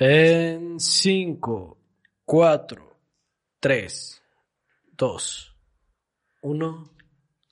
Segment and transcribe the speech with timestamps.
[0.00, 1.76] En 5,
[2.24, 2.96] 4,
[3.58, 4.22] 3,
[4.92, 5.56] 2,
[6.42, 6.90] 1.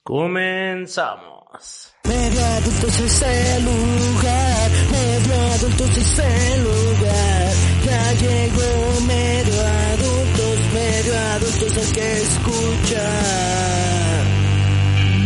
[0.01, 1.93] Comenzamos.
[2.05, 7.51] Medio adultos es el lugar, medio adultos es el lugar.
[7.83, 13.03] Ya llegó medio adultos, medio adultos el que escucha.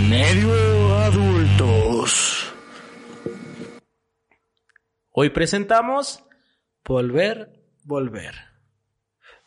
[0.09, 2.51] Medio adultos.
[5.12, 6.23] Hoy presentamos
[6.84, 7.48] Volver,
[7.84, 8.34] volver.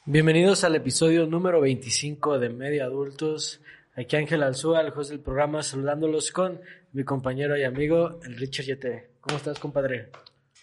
[0.07, 3.61] Bienvenidos al episodio número 25 de Media Adultos.
[3.97, 6.61] Aquí Ángel Alzúa, el host del programa, saludándolos con
[6.93, 9.11] mi compañero y amigo, el Richard Yete.
[9.21, 10.11] ¿Cómo estás, compadre?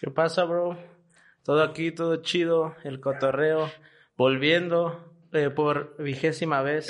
[0.00, 0.78] ¿Qué pasa, bro?
[1.42, 3.70] Todo aquí, todo chido, el cotorreo,
[4.16, 6.88] volviendo eh, por vigésima vez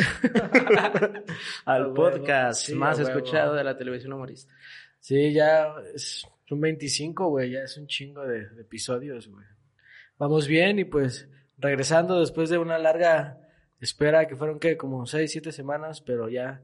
[1.65, 4.55] al huevo, podcast sí, más escuchado de la televisión humorista.
[5.01, 9.45] Sí, ya es un 25, güey, ya es un chingo de, de episodios, güey.
[10.19, 13.39] Vamos bien y pues regresando después de una larga
[13.81, 14.77] espera que fueron, ¿qué?
[14.77, 16.63] Como 6, 7 semanas, pero ya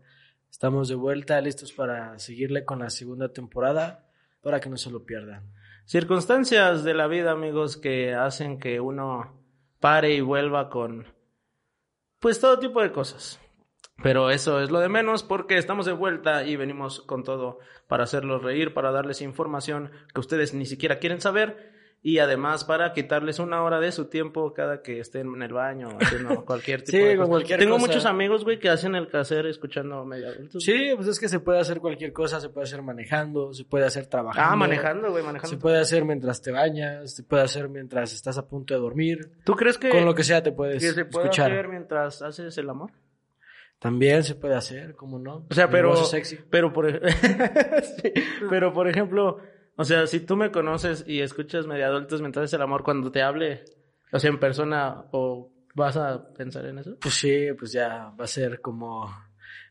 [0.50, 4.06] estamos de vuelta, listos para seguirle con la segunda temporada,
[4.40, 5.52] para que no se lo pierdan.
[5.84, 9.42] Circunstancias de la vida, amigos, que hacen que uno
[9.80, 11.06] pare y vuelva con,
[12.20, 13.40] pues, todo tipo de cosas.
[14.02, 18.04] Pero eso es lo de menos porque estamos de vuelta y venimos con todo para
[18.04, 23.40] hacerlos reír, para darles información que ustedes ni siquiera quieren saber y además para quitarles
[23.40, 26.96] una hora de su tiempo cada que estén en el baño o haciendo cualquier tipo
[26.96, 27.28] Sí, de cosa.
[27.28, 27.86] cualquier Tengo cosa.
[27.86, 30.62] muchos amigos, güey, que hacen el caser escuchando media adultos.
[30.62, 33.84] Sí, pues es que se puede hacer cualquier cosa, se puede hacer manejando, se puede
[33.86, 34.52] hacer trabajando.
[34.52, 35.48] Ah, manejando, güey, manejando.
[35.56, 39.32] Se puede hacer mientras te bañas, se puede hacer mientras estás a punto de dormir.
[39.44, 41.50] ¿Tú crees que, Con lo que sea te puedes que se puede escuchar.
[41.50, 42.92] hacer mientras haces el amor?
[43.80, 45.46] También se puede hacer, ¿cómo no?
[45.50, 46.38] O sea, pero, sexy.
[46.50, 46.90] pero por,
[48.02, 48.12] Sí,
[48.50, 49.38] pero por ejemplo,
[49.78, 53.12] o sea, si tú me conoces y escuchas media adultos mientras haces el amor cuando
[53.12, 53.64] te hable,
[54.10, 56.96] o sea, en persona, o vas a pensar en eso?
[57.00, 59.08] Pues sí, pues ya va a ser como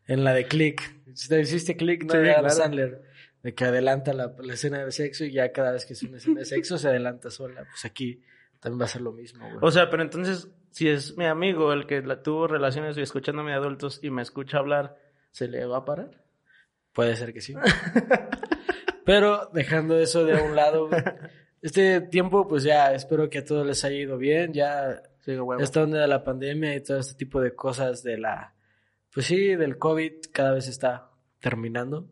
[0.05, 0.81] en la de Click.
[1.13, 2.13] Si hiciste Click, ¿no?
[2.13, 2.49] Sí, de claro.
[2.49, 3.03] Sandler,
[3.43, 6.15] de que adelanta la, la escena de sexo y ya cada vez que es una
[6.15, 7.65] escena de sexo se adelanta sola.
[7.69, 8.23] Pues aquí
[8.61, 9.59] también va a ser lo mismo, güey.
[9.61, 13.43] O sea, pero entonces, si es mi amigo el que la, tuvo relaciones y escuchando
[13.43, 14.97] media adultos y me escucha hablar,
[15.31, 16.23] ¿se le va a parar?
[16.93, 17.53] Puede ser que sí.
[19.07, 20.87] Pero dejando eso de un lado,
[21.61, 24.53] este tiempo, pues ya espero que a todos les haya ido bien.
[24.53, 25.59] Ya Sí, huevo.
[25.61, 28.53] esta onda de la pandemia y todo este tipo de cosas de la,
[29.13, 31.09] pues sí, del COVID cada vez está
[31.39, 32.07] terminando.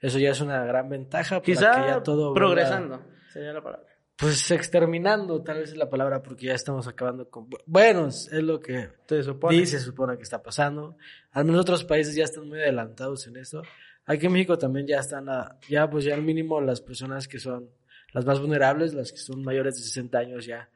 [0.00, 3.02] Eso ya es una gran ventaja para que Quizá ya todo vuelva- progresando,
[3.32, 3.86] sería la palabra.
[4.16, 7.48] pues exterminando, tal vez es la palabra, porque ya estamos acabando con...
[7.66, 9.56] Bueno, es lo que Se supone.
[9.58, 10.96] dice, se supone que está pasando.
[11.32, 13.62] Al menos otros países ya están muy adelantados en esto.
[14.06, 15.26] Aquí en México también ya están,
[15.68, 17.70] ya pues ya al mínimo las personas que son
[18.12, 20.68] las más vulnerables, las que son mayores de 60 años ya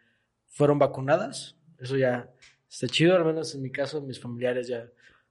[0.46, 1.56] fueron vacunadas.
[1.78, 2.30] Eso ya
[2.68, 4.88] está chido, al menos en mi caso mis familiares ya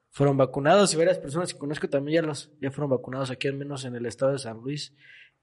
[0.09, 3.55] fueron vacunados y varias personas que conozco también ya los ya fueron vacunados aquí al
[3.55, 4.93] menos en el estado de San Luis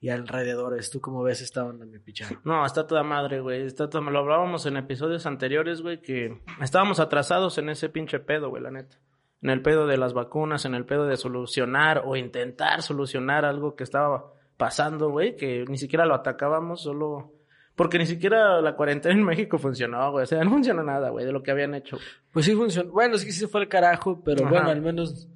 [0.01, 0.91] y alrededores.
[0.91, 2.29] ¿Tú cómo ves esta onda, mi picha?
[2.45, 3.63] No, está toda madre, güey.
[3.63, 4.11] Está toda...
[4.11, 8.71] Lo hablábamos en episodios anteriores, güey, que estábamos atrasados en ese pinche pedo, güey, la
[8.71, 8.99] neta.
[9.45, 13.77] En el pedo de las vacunas, en el pedo de solucionar o intentar solucionar algo
[13.77, 17.31] que estaba pasando, güey, que ni siquiera lo atacábamos, solo...
[17.77, 20.23] Porque ni siquiera la cuarentena en México funcionó, güey.
[20.23, 21.99] O sea, no funcionó nada, güey, de lo que habían hecho.
[22.33, 22.91] Pues sí funcionó.
[22.93, 24.51] Bueno, es que sí se fue el carajo, pero Ajá.
[24.51, 25.29] bueno, al menos,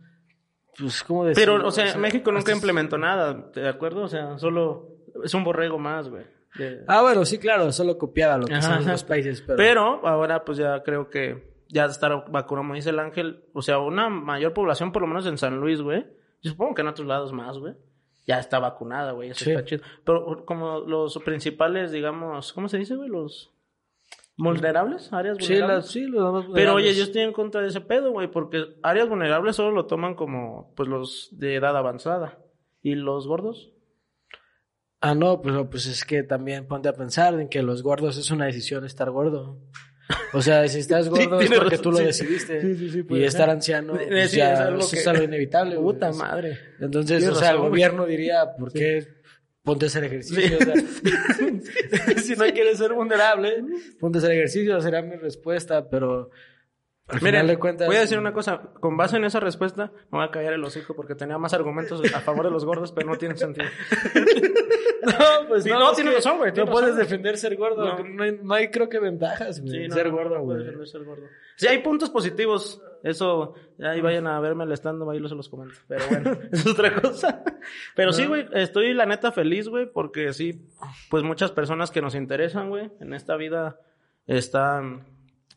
[0.78, 1.44] pues, ¿cómo decir?
[1.44, 4.02] Pero, o sea, México nunca implementó nada, ¿de acuerdo?
[4.04, 4.88] O sea, solo
[5.24, 6.22] es un borrego más, güey.
[6.56, 8.76] de- Ah, bueno, sí, claro, solo copiaba lo que Ajá.
[8.76, 9.56] hacen los países, pero...
[9.56, 13.78] Pero ahora pues ya creo que ya estar vacunado, como dice el ángel, o sea,
[13.78, 16.06] una mayor población, por lo menos en San Luis, güey.
[16.42, 17.74] Yo supongo que en otros lados más, güey.
[18.26, 19.30] Ya está vacunada, güey.
[19.30, 19.50] Eso Sí.
[19.53, 19.82] está chido.
[20.04, 23.09] Pero como los principales, digamos, ¿cómo se dice, güey?
[23.09, 23.53] Los
[24.36, 25.84] vulnerables, áreas Sí, vulnerables.
[25.86, 26.97] la, sí, los demás Pero oye, vulnerables.
[26.97, 30.72] yo estoy en contra de ese pedo, güey, porque áreas vulnerables solo lo toman como,
[30.76, 32.38] pues, los de edad avanzada.
[32.82, 33.72] ¿Y los gordos?
[35.00, 38.30] Ah, no, pero pues es que también ponte a pensar en que los gordos es
[38.30, 39.59] una decisión estar gordo.
[40.33, 42.05] O sea, si estás gordo es porque razón, tú lo sí.
[42.05, 42.60] decidiste.
[42.63, 43.51] Sí, sí, sí, puede y estar ser.
[43.51, 45.77] anciano, Sí, pues, sí, ya, es algo eso que- es algo inevitable.
[45.77, 45.95] güey.
[45.95, 46.59] Puta madre.
[46.81, 47.69] Entonces, Tienes o sea, el güey.
[47.71, 49.07] gobierno diría, ¿por qué,
[49.63, 50.57] ponte a hacer ejercicio.
[50.59, 50.75] o sea,
[52.22, 53.63] si no quieres ser vulnerable,
[54.01, 56.31] ponte a hacer ejercicio, será mi respuesta, pero
[57.09, 57.87] al Miren, final de cuentas...
[57.87, 58.60] voy a decir una cosa.
[58.81, 62.03] Con base en esa respuesta, me voy a callar el hocico porque tenía más argumentos
[62.15, 63.66] a favor de los gordos, pero no tiene sentido.
[65.01, 67.84] No, pues Sí, no, no, que razón, güey, No puedes defender ser gordo.
[67.84, 68.05] No.
[68.05, 69.72] No, hay, no hay, creo que ventajas, güey.
[69.72, 70.87] Sí, no, ser gordo, güey.
[70.87, 71.25] ser gordo.
[71.57, 72.83] Sí, hay puntos positivos.
[73.03, 75.77] Eso, ahí vayan a verme al stand ahí los se los comento.
[75.87, 77.43] Pero bueno, es otra cosa.
[77.95, 80.69] Pero sí, güey, estoy la neta feliz, güey, porque sí,
[81.10, 83.81] pues muchas personas que nos interesan, güey, en esta vida
[84.27, 85.07] están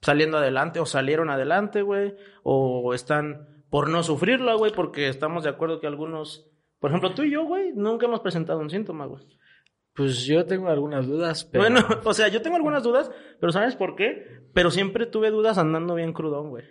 [0.01, 5.49] saliendo adelante o salieron adelante, güey, o están por no sufrirla, güey, porque estamos de
[5.49, 6.45] acuerdo que algunos,
[6.79, 9.23] por ejemplo, tú y yo, güey, nunca hemos presentado un síntoma, güey.
[9.93, 11.63] Pues yo tengo algunas dudas, pero...
[11.63, 14.41] Bueno, o sea, yo tengo algunas dudas, pero ¿sabes por qué?
[14.53, 16.65] Pero siempre tuve dudas andando bien crudón, güey.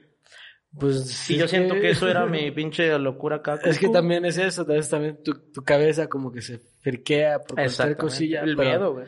[0.78, 1.30] pues...
[1.30, 3.58] Y es yo siento que eso era mi pinche locura acá.
[3.64, 7.38] Es que también es eso, tal vez también tu, tu cabeza como que se friquea
[7.40, 8.40] por cualquier cosilla.
[8.42, 9.06] El pero, miedo, güey.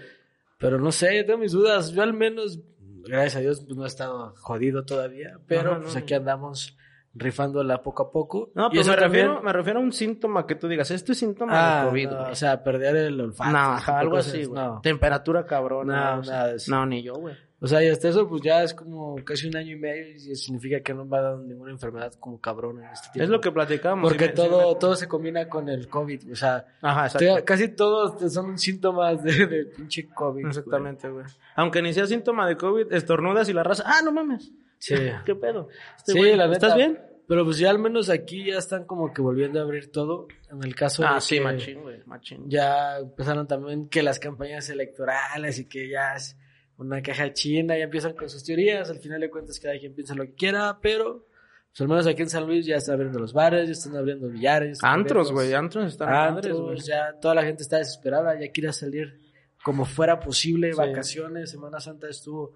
[0.59, 1.93] Pero no sé, yo tengo mis dudas.
[1.93, 2.61] Yo al menos,
[3.08, 5.38] gracias a Dios, pues no he estado jodido todavía.
[5.46, 6.00] Pero Ajá, pues no.
[6.00, 6.76] aquí andamos
[7.14, 8.50] rifándola poco a poco.
[8.54, 11.12] No, Y pues me también- refiero, me refiero a un síntoma que tú digas, este
[11.12, 13.50] es síntoma Ah, de COVID, no, o sea, perder el olfato.
[13.50, 14.62] no, algo así, güey.
[14.62, 14.81] No.
[14.82, 15.88] Temperatura cabrón.
[15.88, 16.70] No, o sea, nada de eso.
[16.70, 17.34] No, ni yo, güey.
[17.64, 20.35] O sea, y hasta eso, pues ya es como casi un año y medio y
[20.35, 23.23] significa que no va a dar ninguna enfermedad como cabrón en este tiempo.
[23.25, 24.11] Es lo que platicamos.
[24.11, 26.32] Porque todo, me- todo se combina con el COVID.
[26.32, 30.47] O sea, Ajá, te- casi todos son síntomas de, de pinche COVID.
[30.47, 31.25] Exactamente, güey.
[31.55, 34.50] Aunque ni sea síntoma de COVID, estornudas y la raza, ah, no mames.
[34.79, 34.94] Sí.
[35.25, 35.69] ¿Qué pedo?
[35.97, 36.67] Este Sí, güey, la neta.
[36.67, 36.99] ¿Estás bien?
[37.29, 40.26] Pero pues ya al menos aquí ya están como que volviendo a abrir todo.
[40.50, 42.50] En el caso Ah, de sí, que machín, güey, machín.
[42.50, 46.37] ya empezaron también que las campañas electorales y que ya es
[46.79, 48.91] una caja china, ya empiezan con sus teorías.
[48.91, 51.27] Al final de cuentas cada quien piensa lo que quiera, pero
[51.71, 54.29] pues al menos aquí en San Luis ya están abriendo los bares, ya están abriendo
[54.29, 54.79] billares.
[54.83, 56.79] Antros, güey, antros están Antros, güey.
[56.81, 59.21] ya toda la gente está desesperada, ya quiere salir
[59.63, 60.79] como fuera posible, Sí.
[60.79, 62.53] vacaciones, Semana Santa estuvo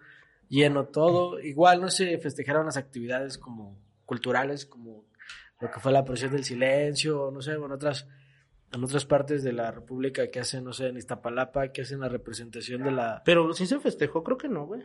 [0.48, 1.40] lleno todo.
[1.40, 5.04] Igual no se festejaron las actividades como culturales, como
[5.60, 8.06] lo que fue la procesión del silencio, no sé, en otras,
[8.76, 12.08] en otras partes de la República que hacen, no sé, en Iztapalapa, que hacen la
[12.08, 13.22] representación de la...
[13.24, 14.82] Pero sí se festejó, creo que no, güey.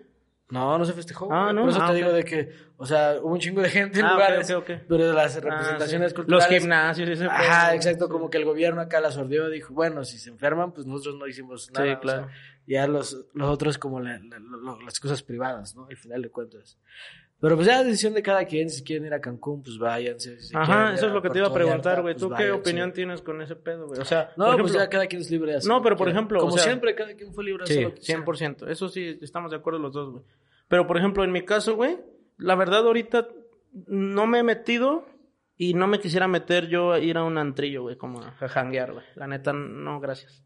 [0.49, 1.29] No, no se festejó.
[1.31, 1.55] Ah, güey.
[1.55, 1.61] ¿no?
[1.61, 1.95] Por eso Ah, te ok.
[1.97, 4.71] digo de que, o sea, hubo un chingo de gente en Ah, lugares, ok, ok.
[4.87, 6.15] pero de las Ah, representaciones sí.
[6.15, 6.49] culturales...
[6.51, 8.11] Los gimnasios ese Ajá, exacto, sí.
[8.11, 11.27] como que el gobierno acá la sordió, dijo, bueno, si se enferman, pues nosotros no
[11.27, 11.85] hicimos nada.
[11.85, 12.27] Sí, o claro.
[12.27, 12.35] sea,
[12.67, 15.85] ya los, los otros como la- la- lo- las cosas privadas, ¿no?
[15.89, 16.77] Al final de cuentas.
[17.41, 20.39] Pero pues ya decisión de cada quien, si quieren ir a Cancún, pues váyanse.
[20.39, 22.13] si Ajá, eso es lo que te iba a preguntar, Vallarta, güey.
[22.13, 22.59] pues ¿Tú qué váyanse.
[22.59, 23.99] opinión tienes con ese pedo, güey?
[23.99, 25.97] O sea, No, por pues ejemplo- ya cada quien es libre de hacer No, pero
[25.97, 27.99] por ejemplo, Como o sea- siempre, cada quien fue libre de hacer Sí, lo que
[27.99, 28.19] quisiera.
[28.23, 28.67] 100%.
[28.67, 30.23] Eso sí, estamos de acuerdo los dos, güey.
[30.67, 31.97] Pero, por ejemplo, en mi caso, güey,
[32.37, 33.27] la verdad ahorita
[33.87, 35.05] no me he metido
[35.57, 38.93] y no me quisiera meter yo a ir a un antrillo, güey, como a janguear,
[38.93, 39.05] güey.
[39.15, 40.43] La neta, no, gracias.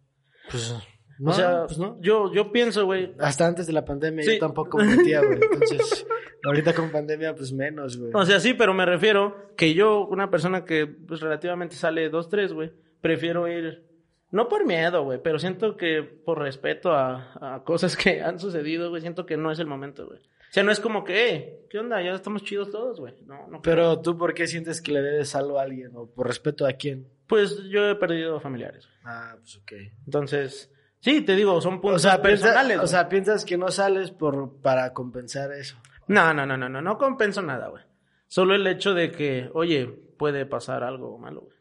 [0.50, 0.74] Pues
[1.20, 1.98] no, o sea, pues no.
[2.02, 3.14] yo, yo pienso, güey.
[3.20, 4.34] Hasta antes de la pandemia Sí.
[4.34, 5.40] yo tampoco me metía, güey.
[5.42, 6.06] Entonces,
[6.44, 8.12] ahorita con pandemia, pues menos, güey.
[8.14, 12.30] O sea, sí, pero me refiero que yo, una persona que pues, relativamente sale dos,
[12.30, 12.72] tres, güey,
[13.02, 13.84] prefiero ir.
[14.32, 18.90] No por miedo, güey, pero siento que por respeto a, a cosas que han sucedido,
[18.90, 20.20] güey, siento que no es el momento, güey.
[20.20, 22.02] O sea, no es como que, eh, ¿qué onda?
[22.02, 23.14] Ya estamos chidos todos, güey.
[23.26, 23.62] No, no.
[23.62, 25.92] Pero tú, ¿por qué sientes que le debes algo a alguien?
[25.96, 27.08] ¿O por respeto a quién?
[27.28, 28.86] Pues yo he perdido familiares.
[28.88, 28.98] güey.
[29.06, 29.74] Ah, pues ok.
[30.06, 30.72] Entonces,
[31.06, 32.80] sí, te digo, son O puntos sea, piensa- personales.
[32.80, 35.78] o sea, piensas que no sales por, para compensar eso.
[36.08, 37.84] no, no, no, no, no, no compenso nada, güey.
[38.28, 39.86] Solo el hecho de que, oye,
[40.18, 41.58] puede pasar algo malo, güey.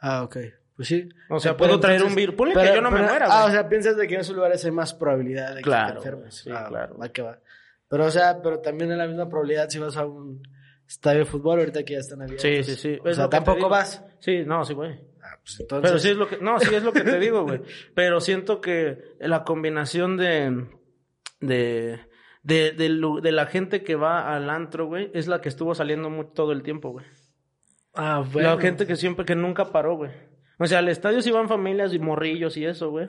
[0.00, 0.36] Ah, ok.
[0.76, 1.08] Pues sí.
[1.28, 2.34] O sea, puedo traer un virus.
[2.34, 3.48] Ponle pero- que yo no me muera, Ah, güey.
[3.48, 6.08] o sea, piensas de que en esos lugares hay más probabilidad de Claro, que te
[6.08, 6.34] enfermes.
[6.36, 6.96] sí, Ah, claro.
[6.98, 7.38] Va que va.
[7.88, 10.42] Pero, o sea, pero también es la misma probabilidad si vas a un
[10.88, 12.42] estadio de fútbol ahorita que ya están abiertos.
[12.42, 12.98] Sí, sí, sí.
[13.04, 14.02] O Es sea, tampoco vas.
[14.20, 14.98] Sí, no, sí, güey.
[15.42, 15.90] Pues entonces.
[15.90, 17.60] Pero sí es lo que, no, sí es lo que te digo, güey.
[17.94, 20.66] Pero siento que la combinación de,
[21.40, 22.00] de,
[22.42, 26.52] de, de, la gente que va al antro, güey, es la que estuvo saliendo todo
[26.52, 27.06] el tiempo, güey.
[27.94, 28.54] Ah, bueno.
[28.54, 30.10] La gente que siempre, que nunca paró, güey.
[30.58, 33.08] O sea, al estadio sí van familias y morrillos y eso, güey.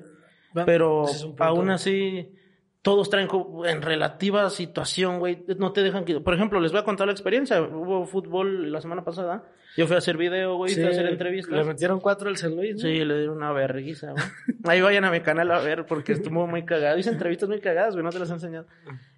[0.54, 2.34] Bueno, Pero es aún así,
[2.82, 3.28] todos traen
[3.66, 5.44] en relativa situación, güey.
[5.58, 6.20] No te dejan que.
[6.20, 7.62] Por ejemplo, les voy a contar la experiencia.
[7.62, 9.44] Hubo fútbol la semana pasada.
[9.78, 11.56] Yo fui a hacer video, güey, fui a hacer entrevistas.
[11.56, 12.76] Le metieron cuatro al San Luis.
[12.76, 12.82] ¿no?
[12.82, 14.24] Sí, le dieron una verguiza, güey.
[14.66, 16.98] Ahí vayan a mi canal a ver, porque estuvo muy cagado.
[16.98, 18.68] Hice entrevistas muy cagadas, güey, no te las he enseñado.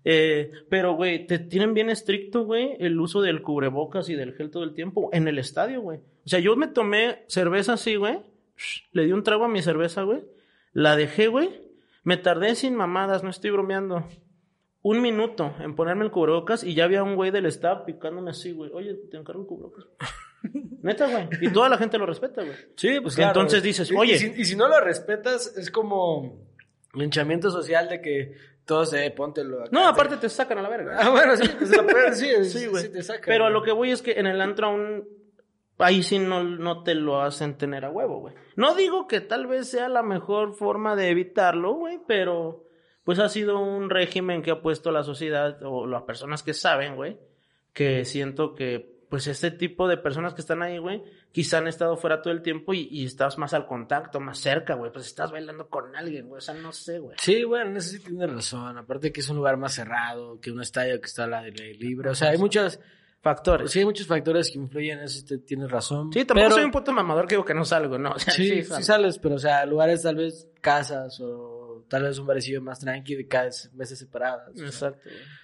[0.04, 4.52] Eh, pero, güey, te tienen bien estricto, güey, el uso del cubrebocas y del gel
[4.52, 6.00] todo el tiempo en el estadio, güey.
[6.26, 8.20] O sea, yo me tomé cerveza así, güey.
[8.92, 10.24] Le di un trago a mi cerveza, güey.
[10.74, 11.50] La dejé, güey.
[12.04, 14.06] Me tardé sin mamadas, no estoy bromeando.
[14.82, 18.52] Un minuto en ponerme el cubrebocas y ya había un güey del staff picándome así,
[18.52, 18.70] güey.
[18.74, 19.86] Oye, te encargo el cubrebocas.
[20.82, 21.30] Neta, güey.
[21.42, 22.56] Y toda la gente lo respeta, güey.
[22.76, 23.30] Sí, pues claro.
[23.32, 24.16] Entonces dices, oye.
[24.16, 26.46] Y, si, y si no lo respetas, es como
[26.94, 28.34] linchamiento social de que
[28.66, 29.62] todos, eh, póntelo.
[29.62, 29.70] acá.
[29.72, 30.98] No, aparte te sacan a la verga.
[31.00, 31.70] Ah, bueno, sí, pues
[32.20, 32.84] sí, es- Sí, güey.
[32.84, 33.00] sí te.
[33.26, 35.08] Pero a lo que voy es que en el antro aún...
[35.84, 38.36] Ahí sí no, no te lo hacen tener a huevo, güey.
[38.56, 42.66] No digo que tal vez sea la mejor forma de evitarlo, güey, pero
[43.04, 46.96] pues ha sido un régimen que ha puesto la sociedad o las personas que saben,
[46.96, 47.18] güey,
[47.74, 51.98] que siento que pues este tipo de personas que están ahí, güey, quizá han estado
[51.98, 55.32] fuera todo el tiempo y, y estás más al contacto, más cerca, güey, pues estás
[55.32, 57.16] bailando con alguien, güey, o sea, no sé, güey.
[57.20, 58.76] Sí, bueno, en eso sí tienes razón.
[58.76, 62.10] Aparte que es un lugar más cerrado, que un estadio que está al aire libre.
[62.10, 62.80] O sea, hay muchas
[63.24, 63.72] Factores.
[63.72, 66.12] Sí, hay muchos factores que influyen en eso, sí te- tienes razón.
[66.12, 68.12] Sí, tampoco pero, soy un puto mamador que digo que no salgo, no.
[68.16, 68.84] O sea, Sí, sí, salgo.
[68.84, 73.16] sales, pero o sea, lugares tal vez casas o tal vez un barecillo más tranqui
[73.16, 74.50] de cada veces separadas.
[74.50, 74.66] o sea.
[74.68, 75.00] Exacto.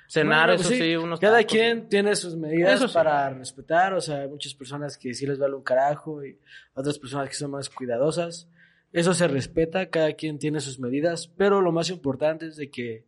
[0.09, 2.93] Cenar, Bueno, eso pues sí, unos Cada tacos, quien tiene sus medidas Eso sí.
[2.95, 6.38] para respetar, o sea, hay muchas personas que sí les vale un carajo y
[6.74, 8.50] otras personas que son más cuidadosas.
[8.91, 13.05] Eso se respeta, cada quien tiene sus medidas, pero lo más importante es de que,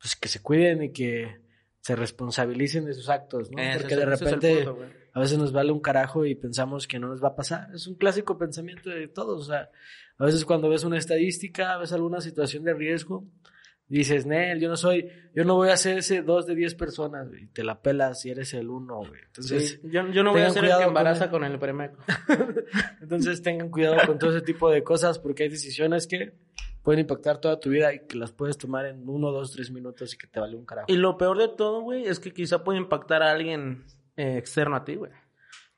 [0.00, 1.42] pues, que se cuiden y que
[1.80, 3.60] se responsabilicen de sus actos, ¿no?
[3.62, 6.86] Ese Porque de ese es repente punto, a veces nos vale un carajo y pensamos
[6.86, 7.68] que no nos va a pasar.
[7.74, 9.40] Es un clásico pensamiento de todos.
[9.48, 9.70] O sea,
[10.18, 13.24] a veces cuando ves una estadística, ves alguna situación de riesgo,
[13.88, 17.28] dices, Nel, yo no soy, yo no voy a ser ese dos de diez personas,
[17.28, 17.46] güey.
[17.48, 19.20] Te la pelas si eres el uno, güey.
[19.26, 21.58] Entonces, Sí, yo, yo no voy a ser el que con embaraza el- con el
[23.00, 26.34] entonces tengan cuidado con todo ese tipo de cosas porque hay decisiones que
[26.82, 30.14] pueden impactar toda tu vida y que las puedes tomar en uno, dos, tres minutos
[30.14, 30.86] y que te vale un carajo.
[30.90, 33.84] Y lo peor de todo, güey, es que quizá puede impactar a alguien
[34.16, 35.10] eh, externo a ti, güey.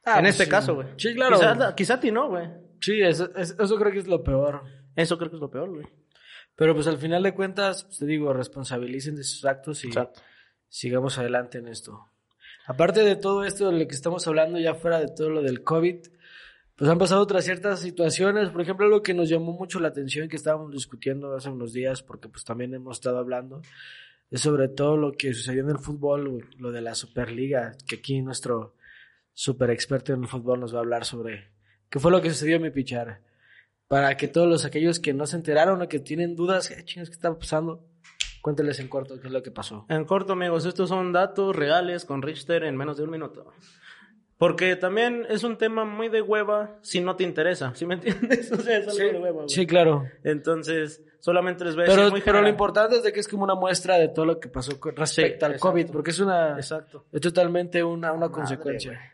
[0.05, 0.51] Ah, en pues este sí.
[0.51, 0.89] caso, güey.
[0.97, 1.39] Sí, claro.
[1.39, 2.49] Quizá, quizá a ti no, güey.
[2.81, 4.63] Sí, eso, es- eso creo que es lo peor.
[4.97, 5.87] Eso creo que es lo peor, güey.
[6.57, 10.21] Pero pues al final de cuentas, pues, te digo, responsabilicen de sus actos y Exacto.
[10.69, 12.09] sigamos adelante en esto.
[12.67, 15.63] Aparte de todo esto de lo que estamos hablando, ya fuera de todo lo del
[15.63, 15.97] COVID,
[16.77, 18.51] pues han pasado otras ciertas situaciones.
[18.51, 22.03] Por ejemplo, lo que nos llamó mucho la atención que estábamos discutiendo hace unos días,
[22.03, 23.63] porque pues también hemos estado hablando,
[24.31, 28.23] es sobre todo lo que sucedió en el fútbol, lo de la Superliga, que aquí
[28.23, 28.75] nuestro
[29.35, 31.51] super experto en el fútbol nos va a hablar sobre
[31.91, 33.21] qué fue lo que sucedió en mi pichar.
[33.89, 37.11] Para que todos los aquellos que no se enteraron o que tienen dudas, ¿qué chingas
[37.11, 37.85] qué está pasando?
[38.41, 39.85] Cuénteles en corto qué es lo que pasó.
[39.91, 43.53] En corto, amigos, estos son datos reales con Richter en menos de un minuto.
[44.43, 48.51] Porque también es un tema muy de hueva si no te interesa, ¿sí me entiendes?
[48.53, 49.49] O sea, es algo de hueva, güey.
[49.49, 50.05] Sí, claro.
[50.25, 53.29] Entonces, solamente les voy a decir Pero, muy pero lo importante es de que es
[53.29, 55.71] como una muestra de todo lo que pasó con respecto al exacto.
[55.71, 57.05] COVID, porque es una Exacto.
[57.13, 59.13] es totalmente una, una Madre, consecuencia.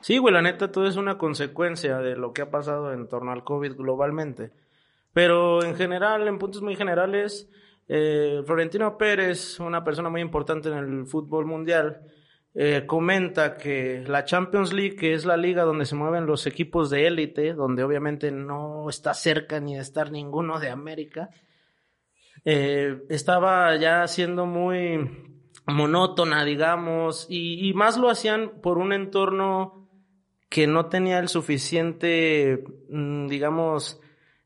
[0.00, 3.32] Sí, güey, la neta, todo es una consecuencia de lo que ha pasado en torno
[3.32, 4.50] al COVID globalmente.
[5.12, 7.50] Pero en general, en puntos muy generales,
[7.86, 12.00] eh, Florentino Pérez, una persona muy importante en el fútbol mundial,
[12.54, 16.90] eh, comenta que la Champions League, que es la liga donde se mueven los equipos
[16.90, 21.30] de élite, donde obviamente no está cerca ni de estar ninguno de América,
[22.44, 25.32] eh, estaba ya siendo muy
[25.66, 29.88] monótona, digamos, y, más lo hacían por un entorno
[30.48, 34.00] que no tenía el suficiente, mm, digamos,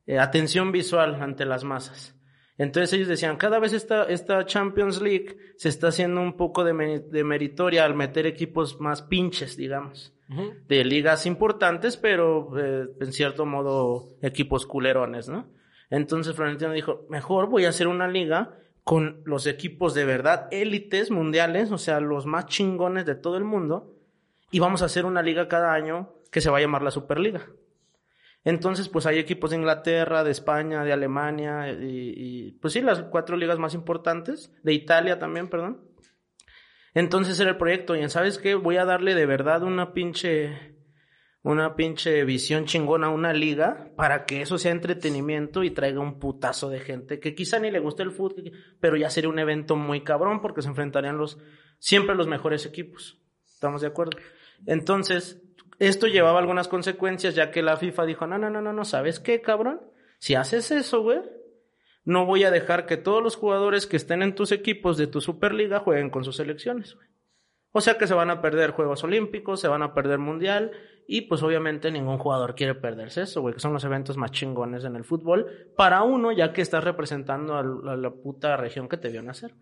[0.06, 2.15] eh, atención visual ante las masas.
[2.58, 6.72] Entonces ellos decían, cada vez esta, esta Champions League se está haciendo un poco de,
[6.72, 10.12] me- de meritoria al meter equipos más pinches, digamos,
[10.66, 15.46] de ligas importantes, pero eh, en cierto modo equipos culerones, ¿no?
[15.90, 21.10] Entonces Florentino dijo, mejor voy a hacer una liga con los equipos de verdad élites
[21.10, 23.94] mundiales, o sea, los más chingones de todo el mundo,
[24.50, 27.46] y vamos a hacer una liga cada año que se va a llamar la Superliga.
[28.46, 33.36] Entonces, pues hay equipos de Inglaterra, de España, de Alemania, y, pues sí, las cuatro
[33.36, 35.82] ligas más importantes, de Italia también, perdón.
[36.94, 38.54] Entonces era el proyecto, y ¿sabes qué?
[38.54, 40.76] Voy a darle de verdad una pinche,
[41.42, 46.20] una pinche visión chingona a una liga para que eso sea entretenimiento y traiga un
[46.20, 49.74] putazo de gente que quizá ni le guste el fútbol, pero ya sería un evento
[49.74, 51.36] muy cabrón porque se enfrentarían los,
[51.80, 53.20] siempre los mejores equipos.
[53.44, 54.16] ¿Estamos de acuerdo?
[54.66, 55.42] Entonces,
[55.78, 59.20] esto llevaba algunas consecuencias ya que la FIFA dijo, no, no, no, no, no, ¿sabes
[59.20, 59.80] qué, cabrón?
[60.18, 61.20] Si haces eso, güey,
[62.04, 65.20] no voy a dejar que todos los jugadores que estén en tus equipos de tu
[65.20, 67.08] Superliga jueguen con sus selecciones, güey.
[67.72, 70.72] O sea que se van a perder Juegos Olímpicos, se van a perder Mundial
[71.06, 74.84] y pues obviamente ningún jugador quiere perderse eso, güey, que son los eventos más chingones
[74.84, 78.88] en el fútbol para uno ya que estás representando a la, a la puta región
[78.88, 79.52] que te vio nacer.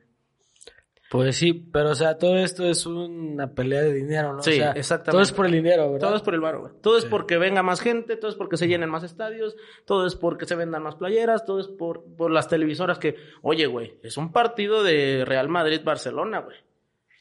[1.17, 4.43] Pues sí, pero o sea, todo esto es una pelea de dinero, ¿no?
[4.43, 5.13] Sí, O sea, exactamente.
[5.13, 6.09] Todo es por el dinero, ¿verdad?
[6.09, 6.73] Todo es por el varo, güey.
[6.83, 7.09] Todo es Sí.
[7.09, 9.55] porque venga más gente, todo es porque se llenen más estadios,
[9.85, 13.67] todo es porque se vendan más playeras, todo es por, por las televisoras que, oye,
[13.67, 16.57] güey, es un partido de Real Madrid-Barcelona, güey.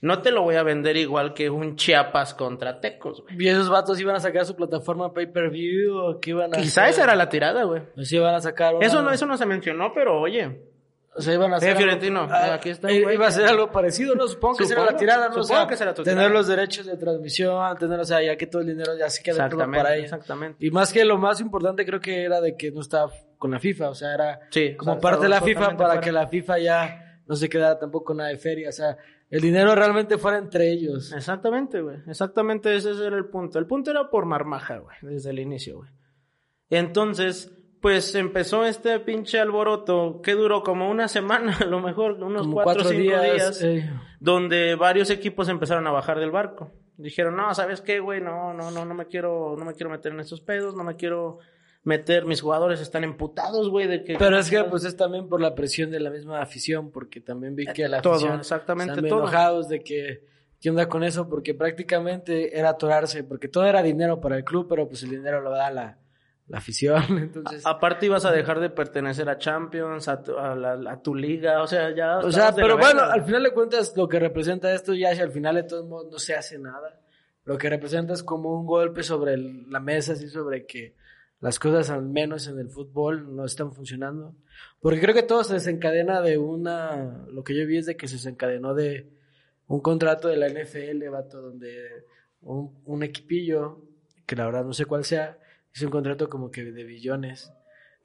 [0.01, 3.35] no te lo voy a vender igual que un Chiapas contra Tecos, güey.
[3.39, 6.93] ¿Y esos vatos iban a sacar su plataforma pay-per-view o qué iban a Quizá hacer?
[6.95, 7.83] esa era la tirada, güey.
[7.95, 10.61] O sea, iban a sacar una- Eso no, eso no se mencionó, pero oye,
[11.15, 11.69] O sea, iban a hacer...
[11.69, 13.13] Eh, algo- Fiorentino, Ah, aquí está, güey.
[13.15, 14.27] Iba a ser algo parecido, ¿no?
[14.27, 15.35] Supongo que será la tirada, ¿no?
[15.35, 16.33] O supongo sea, que será tu tener tirada.
[16.33, 19.47] los derechos de transmisión, tener, o sea, ya que todo el dinero ya se queda
[19.49, 20.05] todo para ella.
[20.05, 20.65] exactamente.
[20.65, 23.59] Y más que lo más importante creo que era de que no estaba con la
[23.59, 26.01] FIFA, o sea, era Sí, como o sea, parte de la FIFA para fuera.
[26.01, 28.97] que la FIFA ya no se quedara tampoco nada de feria, o sea,
[29.29, 31.11] el dinero realmente fuera entre ellos.
[31.13, 31.97] Exactamente, güey.
[32.07, 33.59] Exactamente ese era el punto.
[33.59, 35.89] El punto era por marmaja, güey, desde el inicio, güey.
[36.69, 37.51] Entonces,
[37.83, 42.63] pues empezó este pinche alboroto que duró como una semana, a lo mejor unos Como
[42.63, 46.71] cuatro o cinco días, eh, donde varios equipos empezaron a bajar del barco.
[46.95, 48.21] Dijeron, no, ¿sabes qué, güey?
[48.21, 50.95] No, no, no, no me quiero, no me quiero meter en estos pedos, no me
[50.95, 51.39] quiero
[51.83, 54.15] meter, mis jugadores están emputados, güey, de que...
[54.17, 57.53] Pero es que pues es también por la presión de la misma afición, porque también
[57.53, 59.23] vi que la Todo, afición exactamente están todo.
[59.23, 60.23] enojados de que
[60.61, 64.67] qué onda con eso, porque prácticamente era atorarse, porque todo era dinero para el club,
[64.69, 65.97] pero pues el dinero lo da la,
[66.47, 67.65] la afición, entonces...
[67.65, 71.61] Aparte ibas a dejar de pertenecer a Champions, a tu, a la- a tu liga,
[71.61, 72.17] o sea, ya...
[72.19, 75.31] O sea, pero bueno, al final de cuentas lo que representa esto ya si al
[75.31, 76.99] final de todos modos no se hace nada.
[77.45, 80.95] Lo que representa es como un golpe sobre el- la mesa, así sobre que
[81.39, 84.35] las cosas al menos en el fútbol no están funcionando.
[84.79, 88.07] Porque creo que todo se desencadena de una, lo que yo vi es de que
[88.07, 89.09] se desencadenó de
[89.67, 92.05] un contrato de la NFL, vato, donde
[92.41, 93.81] un, un equipillo,
[94.25, 95.37] que la verdad no sé cuál sea,
[95.73, 97.51] hizo un contrato como que de billones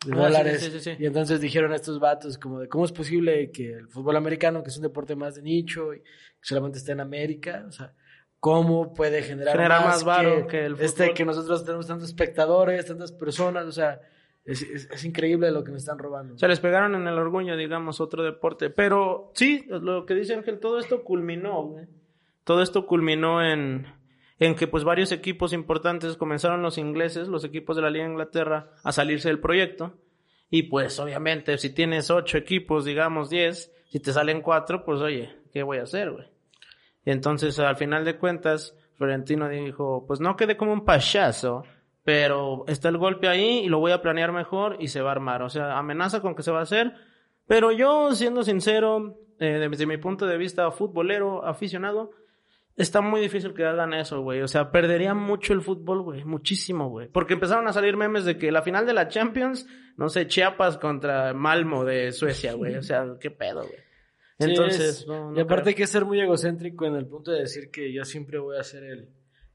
[0.06, 0.60] de Ah, dólares.
[0.62, 0.96] sí, sí, sí.
[0.98, 4.62] Y entonces dijeron a estos vatos como de cómo es posible que el fútbol americano,
[4.62, 6.04] que es un deporte más de nicho y que
[6.42, 7.92] solamente está en América, o sea,
[8.40, 11.14] cómo puede generar, más varo que el este fútbol.
[11.16, 14.00] que nosotros tenemos tantos espectadores, tantas personas, o sea,
[14.44, 16.38] es, es, es increíble lo que nos están robando.
[16.38, 18.70] Se les pegaron en el orgullo, digamos, otro deporte.
[18.70, 21.86] Pero sí, lo que dice Ángel, todo esto culminó, güey.
[22.44, 23.86] Todo esto culminó en,
[24.38, 28.12] en que pues varios equipos importantes comenzaron los ingleses, los equipos de la Liga de
[28.12, 29.94] Inglaterra, a salirse del proyecto.
[30.50, 35.30] Y pues obviamente si tienes ocho equipos, digamos diez, si te salen cuatro, pues oye,
[35.52, 36.26] ¿qué voy a hacer, güey?
[37.04, 41.64] Y entonces al final de cuentas, Florentino dijo, pues no quede como un payaso,
[42.04, 45.12] pero está el golpe ahí y lo voy a planear mejor y se va a
[45.12, 45.42] armar.
[45.42, 46.94] O sea, amenaza con que se va a hacer.
[47.46, 52.10] Pero yo, siendo sincero, eh, desde mi punto de vista futbolero, aficionado,
[52.78, 54.40] está muy difícil que hagan eso, güey.
[54.42, 56.24] O sea, perdería mucho el fútbol, güey.
[56.24, 57.08] Muchísimo, güey.
[57.08, 60.78] Porque empezaron a salir memes de que la final de la Champions, no sé, Chiapas
[60.78, 62.76] contra Malmo de Suecia, güey.
[62.76, 63.80] O sea, qué pedo, güey.
[64.40, 65.68] Sí, Entonces, es- no, no y aparte creo.
[65.70, 68.62] hay que ser muy egocéntrico en el punto de decir que yo siempre voy a
[68.62, 69.08] ser el,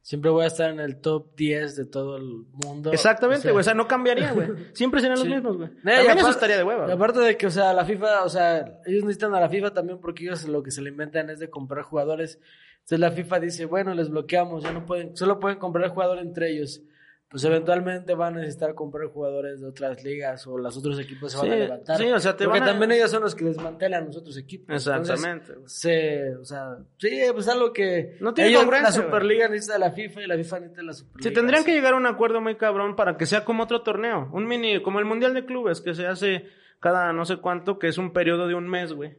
[0.04, 2.92] siempre voy a estar en el top 10 de todo el mundo.
[2.92, 3.62] Exactamente, güey.
[3.62, 4.50] O sea, no cambiaría, güey.
[4.74, 5.34] Siempre serían los Sí.
[5.34, 5.70] mismos, güey.
[5.82, 6.94] No, También eso estaría de hueva.
[6.94, 10.00] aparte de que, o sea, la FIFA, o sea, ellos necesitan a la FIFA también
[10.00, 12.40] porque ellos lo que se le inventan es de comprar jugadores.
[12.76, 16.52] Entonces la FIFA dice, bueno, les bloqueamos, ya no pueden, solo pueden comprar jugadores entre
[16.52, 16.82] ellos.
[17.34, 21.40] Pues eventualmente van a necesitar comprar jugadores de otras ligas o los otros equipos se
[21.40, 21.98] van a levantar.
[21.98, 24.38] sí, o sea, te Porque van a- también ellos son los que desmantelan los otros
[24.38, 24.68] equipos.
[24.70, 25.54] Entonces, Exactamente.
[25.56, 25.64] güey.
[25.68, 28.92] se, o sea, sí, pues algo que No tiene ellos, la.
[28.92, 31.30] Superliga necesita la FIFA y la FIFA necesita la Superliga.
[31.30, 34.30] Sí, tendrían que llegar a un acuerdo muy cabrón para que sea como otro torneo.
[34.32, 36.46] Un mini, como el Mundial de Clubes, que se hace
[36.80, 39.18] cada no sé cuánto, que es un periodo de un mes, güey.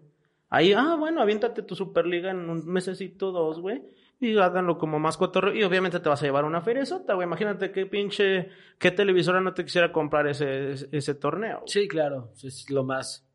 [0.50, 3.82] Ahí, ah, bueno, aviéntate tu Superliga en un mesecito, dos, güey.
[4.20, 5.54] Y háganlo como más cotorreo.
[5.54, 7.26] Y obviamente te vas a llevar una feriezota, güey.
[7.26, 8.48] Imagínate qué pinche,
[8.78, 11.58] qué televisora no te quisiera comprar ese, ese, ese torneo.
[11.58, 11.68] güey.
[11.68, 13.28] Sí, claro, es lo más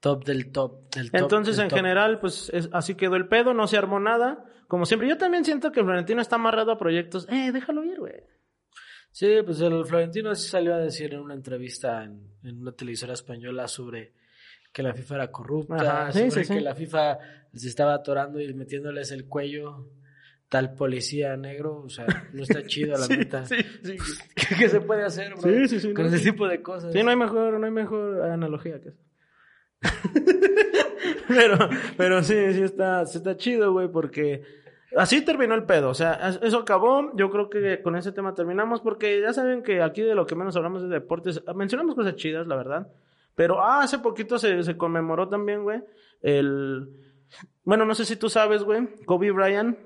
[0.00, 1.20] top del top del top.
[1.20, 1.78] Entonces, del en top.
[1.78, 4.44] general, pues es- así quedó el pedo, no se armó nada.
[4.68, 7.26] Como siempre, yo también siento que Florentino está amarrado a proyectos.
[7.30, 8.14] Eh, déjalo ir, güey.
[9.10, 13.66] Sí, pues el Florentino salió a decir en una entrevista en, en una televisora española
[13.66, 14.12] sobre
[14.72, 16.54] que la FIFA era corrupta, Ajá, sí, sobre sí, sí.
[16.54, 17.18] que la FIFA
[17.54, 19.86] se estaba atorando y metiéndoles el cuello
[20.48, 23.44] tal policía negro, o sea, no está chido la neta.
[23.46, 23.96] Sí, sí.
[24.34, 25.42] ¿Qué, qué se puede hacer, bro?
[25.42, 26.92] Sí, sí, sí, Con no, ese tipo de cosas.
[26.92, 28.98] Sí, no hay mejor, no hay mejor analogía que eso.
[31.28, 31.56] pero,
[31.96, 34.42] pero sí, sí está, sí está chido, güey, porque
[34.96, 35.90] así terminó el pedo.
[35.90, 37.12] O sea, es- eso acabó.
[37.16, 40.34] Yo creo que con ese tema terminamos, porque ya saben que aquí de lo que
[40.34, 41.42] menos hablamos es de deportes.
[41.54, 42.88] Mencionamos cosas chidas, la verdad.
[43.34, 45.80] Pero ah, hace poquito se, se conmemoró también, güey,
[46.22, 46.88] el...
[47.62, 49.78] Bueno, no sé si tú sabes, güey, Kobe Bryant,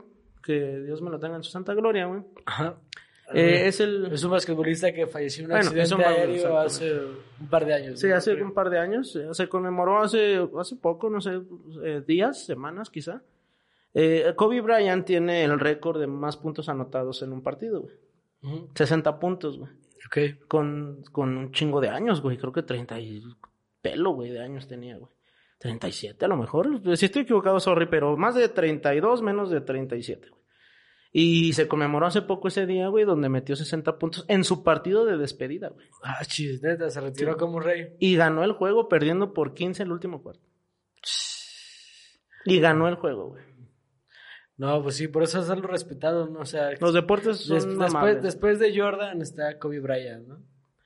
[0.43, 2.23] que Dios me lo tenga en su santa gloria, güey.
[2.47, 2.77] Ajá.
[3.35, 4.07] Eh, es el...
[4.13, 6.93] Es un basquetbolista que falleció en un Bueno, accidente aéreo hace
[7.41, 7.99] un par de años.
[8.01, 8.17] Sí, ¿no?
[8.17, 9.17] hace un par de años.
[9.17, 11.41] eh, Se conmemoró hace, hace poco, no sé,
[11.83, 13.23] eh, días, semanas quizá.
[13.95, 17.95] Eh, Kobe Bryant tiene el récord de más puntos anotados en un partido, güey.
[18.43, 18.69] Ujú.
[18.75, 19.71] 60 puntos, güey.
[20.07, 20.47] Ok.
[20.49, 22.37] Con, con un chingo de años, güey.
[22.37, 23.23] Creo que 30 y
[23.81, 25.11] pelo, güey, de años tenía, güey.
[25.63, 26.81] 37 a lo mejor.
[26.97, 30.43] Si estoy equivocado, sorry, pero más de 32, menos de 37, güey.
[31.15, 35.05] Y se conmemoró hace poco ese día, güey, donde metió 60 puntos en su partido
[35.05, 35.87] de despedida, güey.
[36.03, 37.89] Ah, chis, neta, se retiró como rey.
[38.01, 40.43] Y ganó el juego perdiendo por 15 el último cuarto.
[42.45, 43.45] Y ganó el juego, güey.
[44.57, 46.41] No, pues sí, por eso es algo respetado, ¿no?
[46.41, 50.43] O sea, Los deportes son des- después, después de Jordan está Kobe Bryant, ¿no?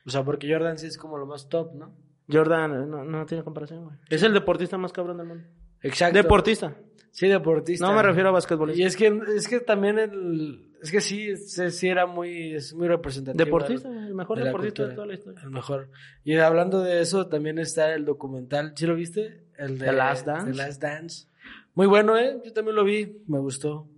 [0.07, 1.97] O sea, porque Jordan sí es como lo más top, ¿no?
[2.31, 3.97] Jordan no, no tiene comparación, güey.
[4.09, 5.45] Es el deportista más cabrón del mundo.
[5.83, 6.17] Exacto.
[6.17, 6.77] Deportista.
[7.11, 7.87] Sí, deportista.
[7.87, 8.83] No me refiero a basquetbolista.
[8.83, 12.75] Y es que, es que también el, es que sí, sí, sí era muy, es
[12.75, 13.43] muy representativo.
[13.43, 15.41] Deportista, el mejor de deportista de toda la historia.
[15.43, 15.91] El mejor.
[16.25, 19.45] Y hablando de eso, también está el documental, ¿sí lo viste?
[19.57, 20.51] El de The Last Dance.
[20.51, 21.29] The Last Dance.
[21.75, 22.39] Muy bueno, ¿eh?
[22.45, 23.89] Yo también lo vi, me gustó.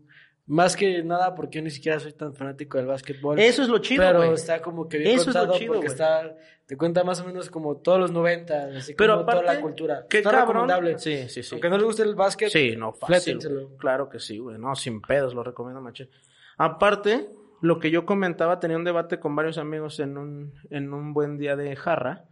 [0.49, 3.39] Más que nada porque yo ni siquiera soy tan fanático del básquetbol.
[3.39, 5.87] Eso es lo chido, Pero está como que bien Eso es lo contado chido, porque
[5.89, 6.35] está,
[6.65, 9.61] te cuenta más o menos como todos los 90, así Pero como toda aparte, la
[9.61, 10.07] cultura.
[10.09, 10.49] qué está cabrón.
[10.49, 10.99] recomendable.
[10.99, 11.51] Sí, sí, sí.
[11.53, 13.39] Aunque no le guste el básquet, Sí, no, fácil.
[13.79, 14.57] Claro que sí, güey.
[14.59, 16.09] No, sin pedos, lo recomiendo, maché.
[16.57, 17.29] Aparte,
[17.61, 21.37] lo que yo comentaba, tenía un debate con varios amigos en un, en un buen
[21.37, 22.25] día de jarra.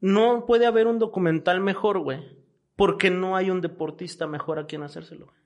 [0.00, 2.38] No puede haber un documental mejor, güey.
[2.76, 5.26] Porque no hay un deportista mejor a quien hacérselo.
[5.26, 5.38] güey.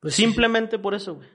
[0.00, 0.22] Pues sí.
[0.22, 1.28] Simplemente por eso, güey.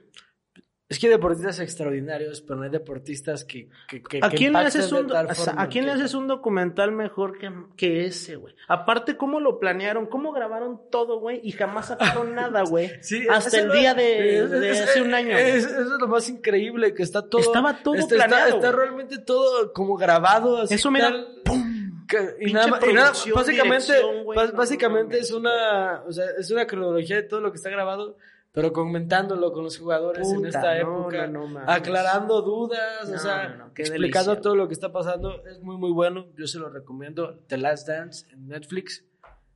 [0.86, 4.52] Es que hay deportistas extraordinarios, pero no hay deportistas que, que, que- ¿A que quién,
[4.52, 8.36] le haces un, o sea, ¿A quién le haces un documental mejor que, que ese,
[8.36, 8.54] güey?
[8.68, 10.06] Aparte, ¿cómo lo planearon?
[10.06, 11.40] ¿Cómo grabaron todo, güey?
[11.42, 12.90] Y jamás sacaron nada, güey.
[13.00, 15.36] Sí, Hasta el día de, es- de es- hace un año.
[15.36, 17.40] es- eso es lo más increíble, que está todo...
[17.40, 20.58] Estaba todo está, está- planeado, Está, realmente todo como grabado.
[20.62, 22.06] Así Eso, mira, tal, ¡pum!
[22.06, 26.50] que- y nada, más- y nada, producción, básicamente, no básicamente es una, o sea, es
[26.50, 28.18] una cronología de todo lo que está grabado,
[28.54, 31.68] pero comentándolo con los jugadores en esta no, época, no, no mames.
[31.68, 34.40] aclarando dudas, o sea, explicando delicia.
[34.40, 37.88] todo lo que está pasando, es muy muy bueno, yo se lo recomiendo, The Last
[37.88, 39.04] Dance en Netflix,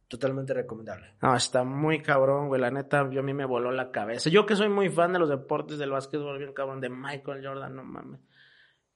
[0.08, 1.14] totalmente recomendable.
[1.22, 2.60] No, está muy cabrón, güey.
[2.60, 4.30] La neta, yo a mí me voló la cabeza.
[4.30, 7.76] Yo que soy muy fan de los deportes del básquetbol, bien cabrón, de Michael Jordan,
[7.76, 8.20] no mames.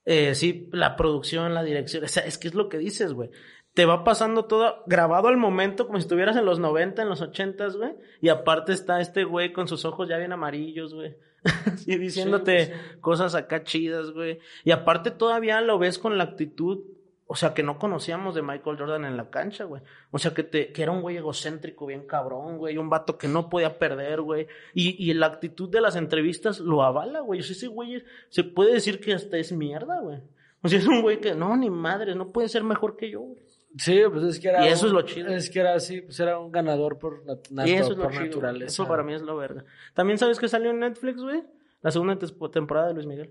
[0.04, 3.30] Eh, sí, la producción, la dirección, o sea, es que es lo que dices, güey.
[3.74, 7.22] Te va pasando todo grabado al momento como si estuvieras en los 90, en los
[7.22, 7.94] 80, güey.
[8.20, 11.16] Y aparte está este güey con sus ojos ya bien amarillos, güey.
[11.86, 14.38] y diciéndote Sí, cosas acá chidas, güey.
[14.64, 16.80] Y aparte todavía lo ves con la actitud,
[17.26, 19.82] o sea, que no conocíamos de Michael Jordan en la cancha, güey.
[20.10, 22.76] O sea, que, te, que era un güey egocéntrico, bien cabrón, güey.
[22.76, 24.48] Un vato que no podía perder, güey.
[24.74, 27.40] Y, y la actitud de las entrevistas lo avala, güey.
[27.40, 30.18] O sea, ese güey se puede decir que hasta es mierda, güey.
[30.62, 33.20] O sea, es un güey que, no, ni madre, no puede ser mejor que yo,
[33.20, 33.42] güey.
[33.78, 34.64] Sí, pues es que era.
[34.66, 35.28] Y eso un- es lo chido.
[35.28, 38.12] Es que era así, pues era un ganador por, nat- y eso es lo por
[38.12, 38.28] chido, güey.
[38.30, 38.66] naturaleza.
[38.66, 39.64] Eso para mí es lo verga.
[39.94, 41.42] También sabes que salió en Netflix, güey.
[41.80, 42.18] La segunda
[42.52, 43.30] temporada de Luis Miguel.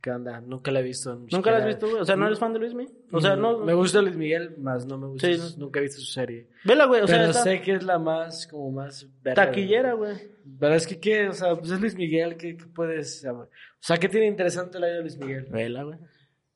[0.00, 0.40] ¿Qué onda?
[0.40, 1.14] Nunca la he visto.
[1.30, 2.00] ¿Nunca la has visto, güey?
[2.00, 2.94] O sea, ¿no eres fan de Luis Miguel?
[3.12, 3.58] O sea, no.
[3.58, 5.26] Me gusta Luis Miguel, más no me gusta.
[5.26, 6.46] Sí, su- Nunca he visto su serie.
[6.64, 7.02] Vela, güey.
[7.02, 9.06] O sea, pero está sé que es la más, como más.
[9.22, 10.16] verga, taquillera, güey.
[10.58, 11.28] Pero es que, ¿qué?
[11.28, 13.24] O sea, pues es Luis Miguel, ¿qué, qué puedes?
[13.26, 13.46] O
[13.80, 15.46] sea, ¿qué tiene interesante la vida de Luis Miguel?
[15.50, 15.98] Vela, güey.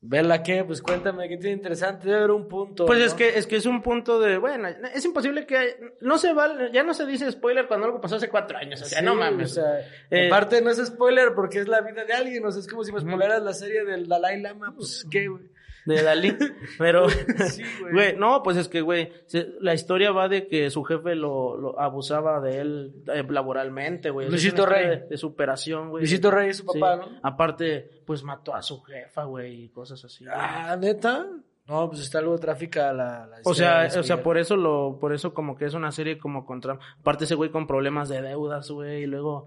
[0.01, 0.63] Vela, ¿qué?
[0.63, 2.07] Pues cuéntame, ¿qué tiene interesante?
[2.07, 2.85] Debe haber un punto.
[2.85, 3.05] Pues ¿no?
[3.05, 6.71] es que es que es un punto de, bueno, es imposible que no se vale,
[6.71, 9.15] ya no se dice spoiler cuando algo pasó hace cuatro años, o sea, Sí, no
[9.15, 9.51] mames.
[9.51, 12.45] O sea, Eh, aparte no es spoiler porque es la vida de alguien.
[12.45, 14.73] O sea, es como si me spoileras la serie del Dalai Lama.
[14.73, 15.43] Pues, ¿qué, güey?
[15.85, 16.35] De Dalí,
[16.77, 17.09] pero
[17.49, 17.93] Sí, güey.
[17.93, 19.11] güey, no, pues es que güey,
[19.59, 24.29] la historia va de que su jefe lo, lo abusaba de él eh, laboralmente, güey.
[24.29, 24.87] Luisito Rey.
[24.87, 26.01] De, de superación, güey.
[26.03, 26.79] Luisito Rey es su Sí.
[26.79, 27.19] papá, ¿no?
[27.23, 30.25] Aparte, pues mató a su jefa, güey, y cosas así.
[30.25, 30.35] güey.
[30.37, 31.27] Ah, ¿neta?
[31.67, 35.13] No, pues está algo tráfica la, la O sea, o sea, por eso lo, por
[35.13, 38.71] eso como que es una serie como contra, aparte ese güey con problemas de deudas,
[38.71, 39.45] güey, y luego,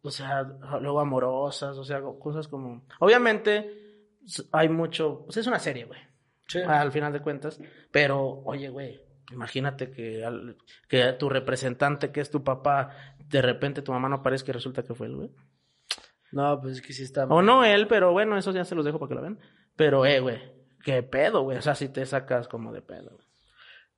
[0.00, 0.44] o sea,
[0.80, 3.87] luego amorosas, o sea, cosas como, obviamente
[4.52, 6.00] hay mucho, o sea, es una serie, güey,
[6.46, 6.60] Sí.
[6.60, 7.60] al final de cuentas,
[7.90, 9.00] pero, oye, güey,
[9.32, 10.56] imagínate que, al-
[10.88, 14.82] que tu representante, que es tu papá, de repente tu mamá no aparezca y resulta
[14.82, 15.30] que fue él, güey.
[16.32, 17.24] No, pues es que sí está.
[17.26, 19.38] O no él, pero bueno, eso ya se los dejo para que lo vean.
[19.76, 20.38] Pero, eh, güey,
[20.84, 23.27] qué pedo, güey, o sea, si te sacas como de pedo, güey.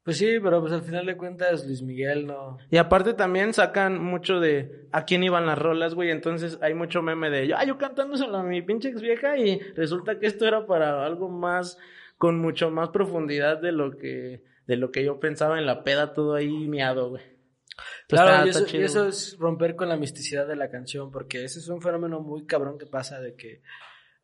[0.02, 2.56] Pues sí, pero pues al final de cuentas Luis Miguel no.
[2.70, 6.10] Y aparte también sacan mucho de a quién iban las rolas, güey.
[6.10, 10.18] Entonces hay mucho meme de ah, yo cantándoselo a mi pinche ex vieja y resulta
[10.18, 11.76] que esto era para algo más,
[12.16, 16.14] con mucho más profundidad de lo que, de lo que yo pensaba en la peda,
[16.14, 17.22] todo ahí miado, güey.
[17.22, 21.44] Entonces, Claro, está- y eso, y es romper con la misticidad de la canción, porque
[21.44, 23.60] ese es un fenómeno muy cabrón que pasa de que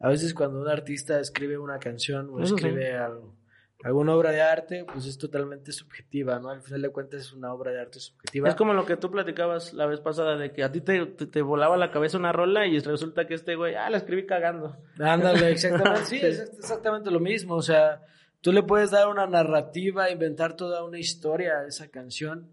[0.00, 2.64] a veces cuando un artista escribe una canción o Eso sí.
[2.66, 3.36] escribe algo,
[3.84, 6.50] alguna obra de arte, pues es totalmente subjetiva, ¿no?
[6.50, 8.48] Al final de cuentas es una obra de arte subjetiva.
[8.48, 11.26] Es como lo que tú platicabas la vez pasada de que a ti te, te,
[11.26, 14.76] te volaba la cabeza una rola y resulta que este güey, ah, la escribí cagando.
[14.98, 16.06] Ándale, exactamente.
[16.06, 16.26] Sí, Sí.
[16.26, 17.54] es exactamente lo mismo.
[17.54, 18.02] O sea,
[18.40, 22.50] tú le puedes dar una narrativa, inventar toda una historia a esa canción.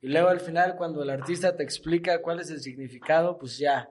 [0.00, 3.90] Y luego al final, cuando el artista te explica cuál es el significado, pues ya,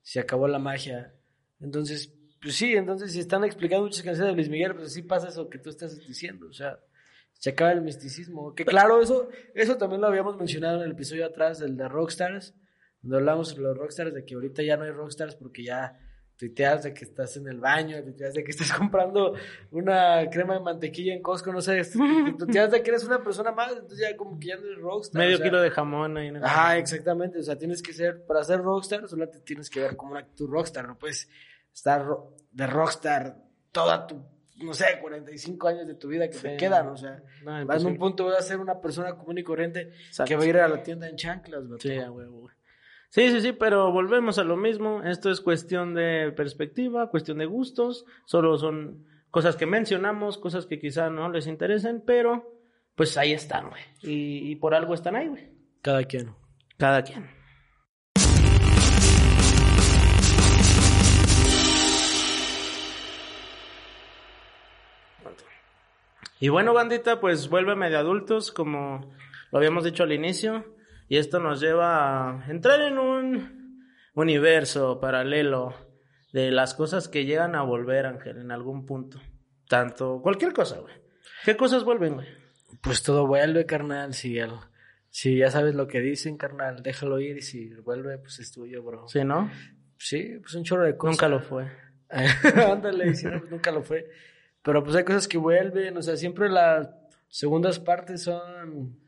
[0.00, 1.12] se acabó la magia.
[1.60, 5.28] Entonces, pues sí, entonces si están explicando muchas canciones de Luis Miguel, pues sí pasa
[5.28, 6.78] eso que tú estás diciendo, o sea,
[7.32, 8.54] se acaba el misticismo.
[8.54, 12.54] Que claro, eso, eso también lo habíamos mencionado en el episodio atrás del de Rockstars,
[13.02, 15.98] donde hablamos sobre los Rockstars, de que ahorita ya no hay Rockstars porque ya
[16.36, 19.34] tuiteas de que estás en el baño, tuiteas de que estás comprando
[19.70, 21.82] una crema de mantequilla en Costco, no sé,
[22.38, 25.20] tuiteas de que eres una persona más, entonces ya como que ya no eres rockstar.
[25.20, 26.30] Medio o sea, kilo de jamón ahí.
[26.30, 26.44] ¿no?
[26.44, 29.96] Ajá, exactamente, o sea, tienes que ser, para ser rockstar, solo te tienes que ver
[29.96, 31.28] como una actitud rockstar, no puedes
[31.72, 32.04] estar
[32.52, 33.36] de rockstar
[33.72, 34.22] toda tu,
[34.62, 37.88] no sé, 45 años de tu vida que te quedan, o sea, No, vas en
[37.88, 40.28] un punto vas a ser una persona común y corriente Exacto.
[40.28, 41.82] que va a ir a la tienda en chanclas, vato.
[41.82, 42.54] Sí, a huevo, güey.
[43.08, 45.02] Sí, sí, sí, pero volvemos a lo mismo.
[45.02, 48.04] Esto es cuestión de perspectiva, cuestión de gustos.
[48.24, 52.60] Solo son cosas que mencionamos, cosas que quizá no les interesen, pero
[52.94, 53.82] pues ahí están, güey.
[54.02, 55.50] Y, y por algo están ahí, güey.
[55.82, 56.34] Cada quien.
[56.76, 57.28] Cada quien.
[66.40, 69.14] Y bueno, bandita, pues vuélveme de adultos, como
[69.52, 70.74] lo habíamos dicho al inicio.
[71.06, 75.74] Y esto nos lleva a entrar en un universo paralelo
[76.32, 79.20] de las cosas que llegan a volver, Ángel, en algún punto.
[79.68, 80.94] Tanto, cualquier cosa, güey.
[81.44, 82.28] ¿Qué cosas vuelven, güey?
[82.80, 84.52] Pues todo vuelve, carnal, si el,
[85.10, 88.82] si ya sabes lo que dicen, carnal, déjalo ir y si vuelve, pues es tuyo,
[88.82, 89.06] bro.
[89.08, 89.50] Sí, ¿no?
[89.98, 91.16] Sí, pues un chorro de cosas.
[91.16, 91.70] Nunca lo fue.
[92.08, 94.08] Ándale, sí, no, pues nunca lo fue.
[94.62, 96.88] Pero pues hay cosas que vuelven, o sea, siempre las
[97.28, 98.98] segundas partes son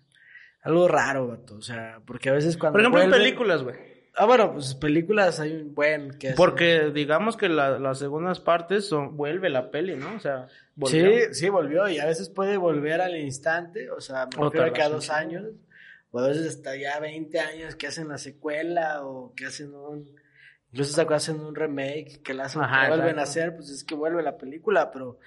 [0.62, 1.56] algo raro, vato.
[1.56, 2.74] O sea, porque a veces cuando.
[2.74, 3.76] Por ejemplo, en vuelven- películas, güey.
[4.14, 8.40] Ah, bueno, pues películas hay un buen que hacen- Porque digamos que la- las segundas
[8.40, 10.14] partes son, vuelve la peli, ¿no?
[10.16, 11.10] O sea, volvió.
[11.28, 14.72] Sí, sí, volvió y a veces puede volver al instante, o sea, me refiero a
[14.74, 15.44] que a tardas dos años,
[16.10, 20.14] o a veces hasta ya 20 años que hacen la secuela o que hacen un,
[20.72, 23.30] incluso que hacen un remake, que la hacen, Ajá, que vuelven a exacto.
[23.30, 25.18] hacer, pues es que vuelve la película, pero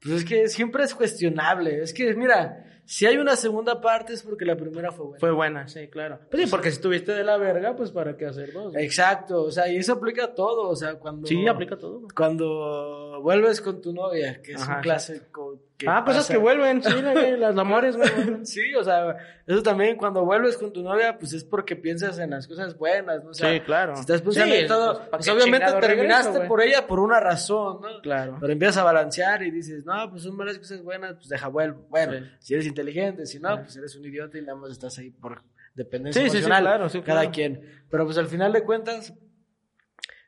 [0.00, 4.22] pues es que siempre es cuestionable, es que mira, si hay una segunda parte es
[4.22, 5.20] porque la primera fue buena.
[5.20, 6.18] Fue buena, sí, claro.
[6.30, 8.72] Pues sí, porque si estuviste de la verga, pues para qué hacer dos.
[8.72, 8.84] güey?
[8.84, 11.26] Exacto, o sea, y eso aplica a todo, o sea, cuando...
[11.26, 12.00] Sí, aplica todo.
[12.00, 12.10] güey.
[12.14, 15.58] Cuando vuelves con tu novia, que es Ajá, un clásico.
[15.78, 16.92] que Ah, cosas pasa- que vuelven, sí,
[17.38, 18.08] las amores, güey.
[18.44, 19.16] Sí, o sea,
[19.46, 23.24] eso también cuando vuelves con tu novia, pues es porque piensas en las cosas buenas,
[23.24, 23.30] ¿no?
[23.30, 23.94] O sea, Sí, claro.
[23.96, 27.00] Si estás pensando Sí, en todo, pues, ¿pa' pues obviamente terminaste regreso, por ella por
[27.00, 28.00] una razón, ¿no?
[28.02, 28.36] Claro.
[28.40, 31.86] Pero empiezas a balancear y dices, no, pues son varias cosas buenas, pues deja vuelvo.
[31.88, 32.30] Bueno, Sí.
[32.40, 33.62] si eres inteligente, si no, Sí.
[33.62, 35.42] pues eres un idiota y nada más estás ahí por
[35.74, 36.62] dependencia Sí, sí, sí, emocional.
[36.62, 37.32] claro, sí, cada claro.
[37.32, 37.84] quien.
[37.90, 39.14] Pero pues al final de cuentas,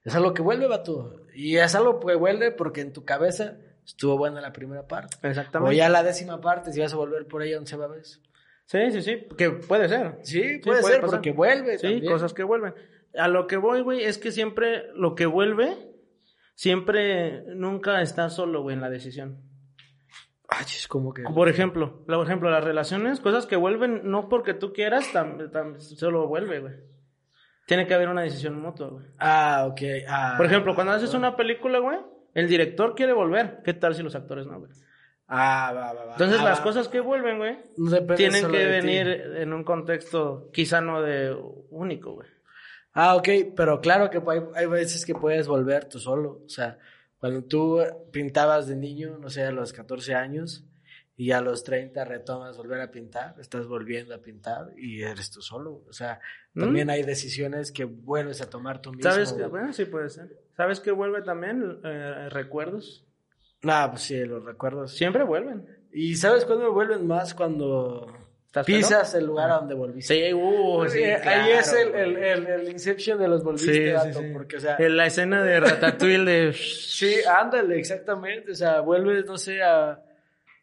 [0.05, 1.27] es algo que vuelve, vato.
[1.35, 5.17] Y es algo que vuelve porque en tu cabeza estuvo buena la primera parte.
[5.23, 5.77] O Exactamente.
[5.77, 8.21] ya la décima parte, si vas a volver por ella onceava vez.
[8.67, 10.19] Sí, sí, sí, que puede ser.
[10.23, 11.11] Sí, puede, puede ser, pasar.
[11.19, 11.79] porque vuelve.
[11.79, 12.13] Sí, también.
[12.13, 12.75] cosas que vuelven.
[13.17, 15.77] A lo que voy, güey, es que siempre lo que vuelve,
[16.55, 19.41] siempre nunca está solo, güey, en la decisión.
[20.49, 21.23] Ay, es como que.
[21.25, 25.79] Por ejemplo, por ejemplo, las relaciones, cosas que vuelven no porque tú quieras, tam- tam-
[25.79, 26.75] solo vuelve, güey.
[27.67, 29.07] Tiene que haber una decisión mutua, güey.
[29.19, 29.81] Ah, ok.
[30.09, 31.99] Ah, Por ejemplo, cuando haces una película, güey,
[32.35, 33.59] el director quiere volver.
[33.65, 34.71] ¿Qué tal si los actores no, güey?
[35.27, 36.13] Ah, va, va, va.
[36.13, 36.63] Entonces, Ah, las va.
[36.63, 41.37] cosas que vuelven, güey, depende tienen que venir en un contexto quizá no de
[41.71, 42.29] único, güey.
[42.93, 46.43] Ah, ok, pero claro que hay, hay veces que puedes volver tú solo.
[46.47, 46.79] O sea,
[47.19, 47.81] cuando tú
[48.13, 50.65] pintabas de niño, no sé, a los 14 años,
[51.19, 55.41] y a los 30 retomas volver a pintar, estás volviendo a pintar y eres tú
[55.41, 55.83] solo.
[55.89, 56.21] O sea,
[56.53, 56.61] ¿Mm?
[56.61, 59.11] también hay decisiones que vuelves a tomar tú mismo.
[59.11, 59.47] ¿Sabes qué?
[59.47, 60.39] Bueno, sí puede ser.
[60.57, 61.81] ¿Sabes qué vuelve también?
[61.83, 63.07] Eh, recuerdos.
[63.63, 64.93] Ah, pues sí, los recuerdos.
[64.93, 65.67] Siempre vuelven.
[65.91, 67.33] ¿Y sabes cuándo vuelven más?
[67.33, 68.26] Cuando ¿Estás
[68.65, 70.15] pisas el lugar a donde volviste.
[70.15, 73.97] Sí, uh, sí, Eh, Ahí claro, es el, el, el, el Inception de los volviste,
[74.13, 76.53] Sí, porque, o sea, En la escena de Ratatouille de...
[76.55, 80.03] sí, ándale, exactamente, o sea, vuelves, no sé, a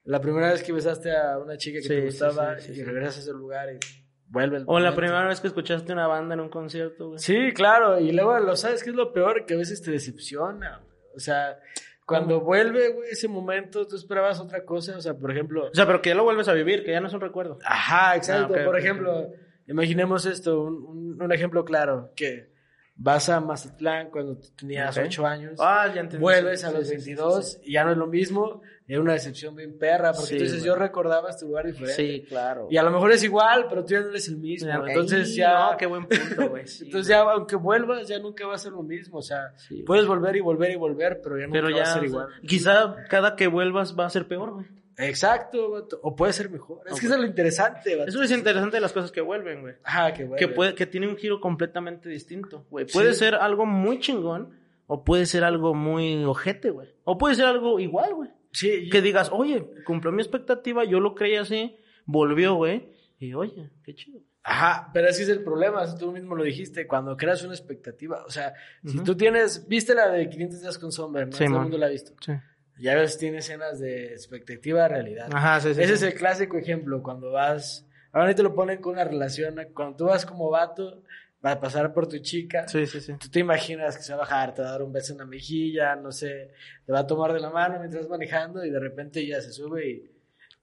[0.05, 3.31] la primera vez que besaste a una chica que te gustaba y regresas a ese
[3.31, 3.79] lugar y
[4.27, 7.19] vuelve el O la primera vez que escuchaste una banda en un concierto, güey.
[7.19, 9.45] Sí, claro, y luego, lo ¿sabes qué es lo peor?
[9.45, 10.97] Que a veces te decepciona, güey.
[11.15, 11.57] o sea,
[12.05, 15.85] cuando vuelve, güey, ese momento, tú esperabas otra cosa, o sea, por ejemplo, O sea,
[15.85, 17.59] pero que ya lo vuelves a vivir, que ya no es un recuerdo.
[17.65, 18.55] Ajá, exacto.
[18.59, 19.29] Ah, Por ejemplo,
[19.67, 22.52] imaginemos esto, un, un- un ejemplo claro, que
[22.95, 25.05] vas a Mazatlán cuando tenías Ok.
[25.07, 28.07] 8 años, Ah, ya vuelves a los sí, sí, 22 y ya no es lo
[28.07, 31.95] mismo, es una decepción bien perra, porque entonces yo recordaba este lugar diferente.
[31.95, 32.67] Sí, claro.
[32.69, 34.69] Y a lo mejor es igual, pero tú ya no eres el mismo.
[34.87, 35.71] Entonces ya...
[35.71, 36.65] No, qué buen punto, güey.
[36.81, 39.17] entonces ya, aunque vuelvas, ya nunca va a ser lo mismo.
[39.17, 39.53] O sea,
[39.85, 41.99] puedes volver y volver y volver, pero ya nunca Pero va ya, a ser o
[42.01, 42.27] sea, igual.
[42.47, 44.65] quizá cada que vuelvas va a ser peor, güey.
[44.97, 45.99] Exacto, vato.
[46.03, 46.81] O puede ser mejor.
[46.85, 48.09] Es que eso es lo interesante, vato.
[48.09, 49.75] Eso es interesante de las cosas que vuelven, güey.
[49.83, 50.37] Ah, qué bueno.
[50.37, 52.85] Que, puede, que tiene un giro completamente distinto, güey.
[52.85, 53.19] Puede Sí.
[53.19, 56.89] ser algo muy chingón o puede ser algo muy ojete, güey.
[57.03, 58.29] O puede ser algo igual, güey.
[58.51, 61.75] Sí, Que digas, oye, cumplió mi expectativa, yo lo creía así,
[62.05, 62.87] volvió, güey.
[63.17, 64.19] Y oye, qué chido.
[64.43, 68.29] Ajá, pero ese es el problema, tú mismo lo dijiste, cuando creas una expectativa, o
[68.29, 68.53] sea,
[68.85, 71.31] si tú tienes, viste la de 500 días con Somber, ¿no?
[71.31, 72.11] Sí, Todo el mundo la ha visto.
[72.19, 72.33] Sí.
[72.79, 75.29] Ya ves, tiene escenas de expectativa a realidad.
[75.31, 75.81] Ajá, sí, sí.
[75.81, 76.05] Ese sí.
[76.05, 80.05] es el clásico ejemplo, cuando vas, ahora te lo ponen con una relación, cuando tú
[80.05, 81.03] vas como vato,
[81.45, 83.13] va a pasar por tu chica, Sí, sí, sí.
[83.19, 85.19] tú te imaginas que se va a bajar, te va a dar un beso en
[85.19, 86.51] la mejilla, no sé,
[86.85, 89.51] te va a tomar de la mano mientras vas manejando y de repente ya se
[89.51, 90.11] sube y,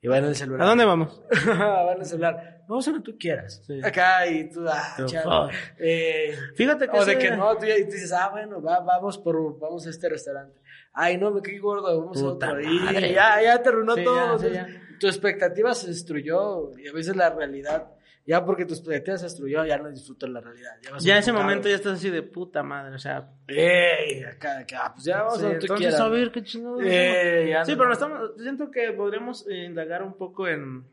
[0.00, 0.62] y va en el celular.
[0.62, 1.22] ¿A dónde vamos?
[1.48, 2.64] va en el celular.
[2.66, 3.62] Vamos a donde tú quieras.
[3.66, 3.80] Sí.
[3.82, 5.50] Acá y tú, ah.
[5.78, 8.80] Eh, Fíjate que o de que no, tú ya y tú dices, ah, bueno, va,
[8.80, 10.58] vamos por, vamos a este restaurante.
[10.92, 12.64] Ay, no, me caí gordo, vamos Puta a otro.
[12.64, 13.08] madre.
[13.10, 14.38] Y ya, ya te arruinó Sí, todo.
[14.38, 14.66] ya, sí, ya.
[14.98, 17.92] Tu expectativa se destruyó y a veces la realidad,
[18.26, 20.72] ya porque tu expectativa se destruyó, ya no disfrutas la realidad.
[20.82, 23.30] Ya, Ya ese momento ya estás así de puta madre, o sea.
[23.48, 26.00] Ey, acá, acá, pues ya vamos sí, a donde tú entonces, quieras.
[26.00, 26.78] a ver qué chingado.
[26.82, 30.84] Eh, Sí, no- pero estamos, siento que podríamos eh, indagar un poco en,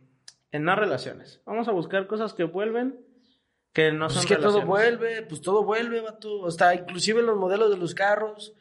[0.52, 1.42] en las relaciones.
[1.46, 2.98] Vamos a buscar cosas que vuelven,
[3.74, 4.68] que no Pues son es que todo relaciones.
[5.00, 6.46] vuelve, pues todo vuelve, vato.
[6.48, 8.54] Hasta inclusive los modelos de los carros.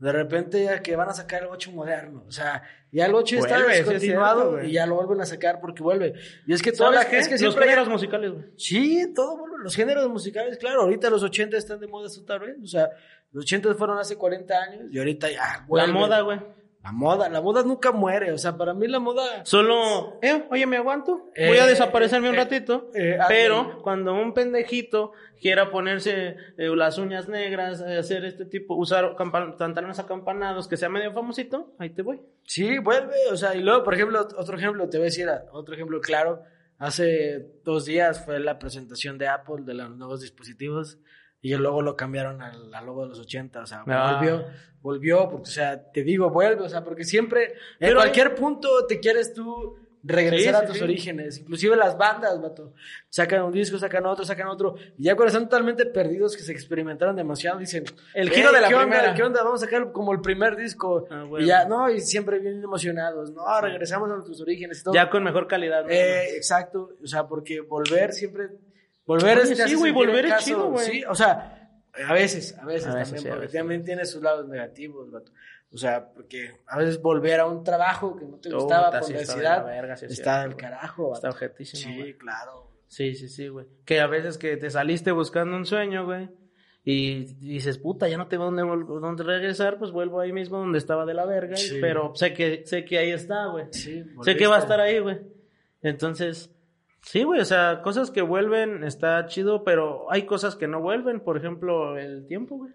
[0.00, 2.24] De repente ya que van a sacar el 8 moderno.
[2.26, 5.26] O sea, ya el 8 está sí es descontinuado cierto, y ya lo vuelven a
[5.26, 6.14] sacar porque vuelve.
[6.46, 7.18] Y es que toda ¿Sabes la qué?
[7.18, 8.44] es que Los siempre hay- géneros musicales, güey.
[8.56, 9.56] Sí, todo vuelve.
[9.62, 12.56] Los géneros musicales, claro, ahorita los 80 están de moda otra vez.
[12.62, 12.88] O sea,
[13.32, 15.92] los 80 fueron hace 40 años y ahorita ya La vuelve.
[15.92, 16.40] moda, güey.
[16.82, 18.32] La moda, la moda nunca muere.
[18.32, 19.44] O sea, para mí la moda.
[19.44, 21.30] Solo, eh, oye, me aguanto.
[21.34, 22.90] Eh, Voy a desaparecerme un eh, ratito.
[22.94, 29.98] eh, pero cuando un pendejito quiera ponerse las uñas negras, hacer este tipo, usar pantalones
[29.98, 32.20] acampanados, que sea medio famosito, ahí te voy.
[32.44, 35.74] Sí, vuelve, o sea, y luego, por ejemplo, otro ejemplo, te voy a decir, otro
[35.74, 36.42] ejemplo claro,
[36.78, 40.98] hace dos días fue la presentación de Apple de los nuevos dispositivos
[41.42, 44.14] y luego lo cambiaron al, al logo de los 80, o sea, Ah.
[44.18, 44.44] volvió,
[44.82, 49.00] volvió, porque, o sea, te digo, vuelve, o sea, porque siempre, en cualquier punto te
[49.00, 50.82] quieres tú regresar Sí, a tus sí.
[50.82, 52.72] orígenes, inclusive las bandas, vato,
[53.10, 56.52] sacan un disco, sacan otro, sacan otro, y ya cuando están totalmente perdidos, que se
[56.52, 59.14] experimentaron demasiado, dicen, El giro de la ¿qué onda?
[59.14, 59.42] ¿Qué onda?
[59.42, 61.44] Vamos a sacar como el primer disco, Ah, bueno.
[61.44, 64.94] y ya, no, y siempre bien emocionados, no, regresamos a nuestros orígenes todo.
[64.94, 65.82] Ya con mejor calidad.
[65.84, 65.90] ¿no?
[65.90, 68.48] Eh, exacto, o sea, porque volver siempre,
[69.10, 70.86] volver Oye, es sí, güey, volver es caso, chido, güey.
[70.86, 73.58] Sí, o sea, a veces, a veces A veces, también, sí, a porque veces.
[73.58, 75.32] también tiene sus lados negativos, vato.
[75.72, 79.14] O sea, porque a veces volver a un trabajo que no te gustaba por de
[79.14, 79.66] necesidad
[80.02, 81.14] está del carajo, vato.
[81.14, 81.92] Está objetísimo.
[81.92, 82.18] Sí, güey.
[82.18, 82.70] claro.
[82.86, 83.66] Sí, sí, sí, güey.
[83.84, 86.28] Que a veces que te saliste buscando un sueño, güey.
[86.82, 91.04] Y dices, puta, ya no tengo dónde, dónde regresar, pues vuelvo ahí mismo donde estaba
[91.04, 91.56] de la verga.
[91.58, 91.80] y-.
[91.80, 93.66] Pero sé que, sé que ahí está, güey.
[93.70, 95.18] Sí, Sé que va a estar ahí, güey.
[95.82, 96.50] Entonces,
[97.02, 101.20] sí, güey, o sea, cosas que vuelven está chido, pero hay cosas que no vuelven.
[101.20, 102.72] Por ejemplo, el tiempo, güey.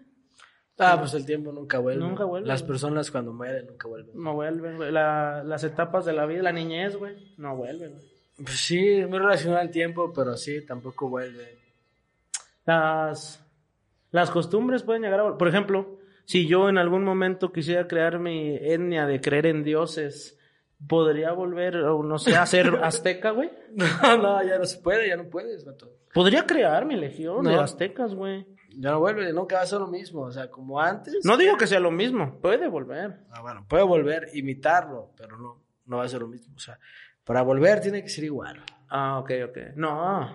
[0.78, 2.04] Ah, pues el tiempo nunca vuelve.
[2.06, 4.22] Nunca vuelve, Las personas cuando mueren nunca vuelven.
[4.22, 4.92] No vuelven, güey.
[4.92, 8.04] La- las etapas de la vida, la niñez, güey, no vuelven, güey.
[8.36, 11.56] Pues sí, es muy relacionado al tiempo, pero sí, tampoco vuelve.
[12.66, 13.42] Las,
[14.10, 15.38] las costumbres pueden llegar a...
[15.38, 20.35] Por ejemplo, si yo en algún momento quisiera crear mi etnia de creer en dioses,
[20.88, 23.50] ¿podría volver, o no sé, a ser azteca, güey?
[23.74, 25.90] No, no, ya no se puede, ya no puedes, vato.
[26.14, 27.60] Podría crear mi legión de No.
[27.60, 28.46] aztecas, güey.
[28.78, 31.24] Ya no vuelve, nunca va a ser lo mismo, o sea, como antes.
[31.24, 33.20] No digo que sea lo mismo, puede volver.
[33.30, 36.54] Ah, bueno, puede volver, imitarlo, pero no, no va a ser lo mismo.
[36.56, 36.78] O sea,
[37.24, 38.62] para volver tiene que ser igual.
[38.88, 39.58] Ah, ok, ok.
[39.76, 40.20] No.
[40.20, 40.28] O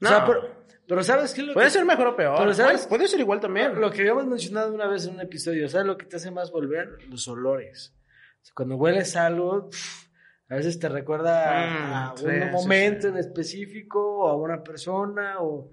[0.00, 0.08] No.
[0.08, 0.40] sea, pero,
[0.86, 1.72] pero ¿sabes qué es lo puede que...
[1.72, 2.38] ser mejor o peor.
[2.38, 2.86] Pero ¿sabes?
[2.86, 3.80] Puede ser igual también.
[3.80, 6.52] Lo que habíamos mencionado una vez en un episodio, ¿sabes lo que te hace más
[6.52, 6.98] volver?
[7.10, 7.92] Los olores.
[8.44, 10.06] Sea, cuando hueles algo, pff,
[10.50, 13.08] a veces te recuerda Mm, a sí, un sí, momento sí.
[13.08, 15.70] en específico, o a una persona, o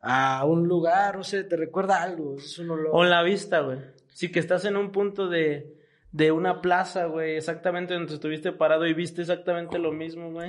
[0.00, 2.36] a un lugar, no sé, te recuerda algo.
[2.36, 2.90] Es un olor.
[2.92, 3.78] O la vista, güey.
[4.08, 5.74] Sí que estás en un punto de,
[6.10, 10.48] de una plaza, güey, exactamente donde estuviste parado y viste exactamente lo mismo, güey.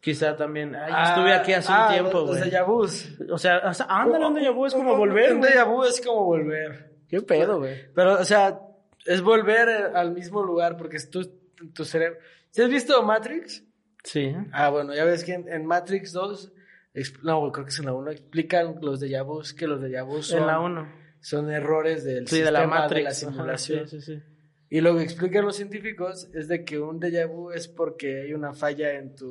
[0.00, 3.30] Quizá también, ay, Ah, estuve aquí hace ah, un tiempo, los güey.
[3.30, 6.92] O sea, o sea, ándale, un déjà es como volver, Un déjà es como volver.
[7.08, 7.90] ¿Qué pedo, güey?
[7.94, 8.58] Pero, o sea,
[9.04, 11.24] es volver eh, al mismo lugar porque es tu,
[11.72, 12.18] tu cerebro.
[12.50, 13.64] ¿Sí has visto Matrix?
[14.02, 14.34] Sí.
[14.52, 16.52] Ah, bueno, ya ves que en, en Matrix 2,
[16.94, 20.04] exp- no, creo que es en la 1, explican los déjà vus, que los déjà
[20.04, 20.92] vus son, En la 1.
[21.20, 22.96] son errores del Sí, de sistema la Matrix.
[22.98, 23.88] de la ajá, simulación.
[23.88, 24.22] sí, sí, sí.
[24.70, 28.32] Y lo que explican los científicos es de que un déjà vu es porque hay
[28.34, 29.28] una falla en tu...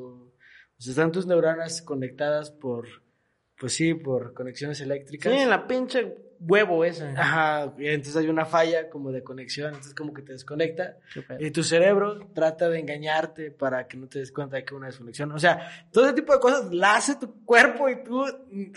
[0.78, 2.88] O sea, están tus neuronas conectadas por,
[3.58, 5.32] Pues sí, por conexiones Sí, eléctricas.
[5.34, 6.16] en la pinche
[6.48, 7.06] huevo ese.
[7.18, 10.98] Ajá, entonces hay una falla como de conexión, entonces como que te desconecta.
[11.40, 14.88] Y tu cerebro trata de engañarte para que no te des cuenta de que una
[14.88, 15.32] desconexión.
[15.32, 18.24] O sea, todo ese tipo de cosas la hace tu cuerpo y tú,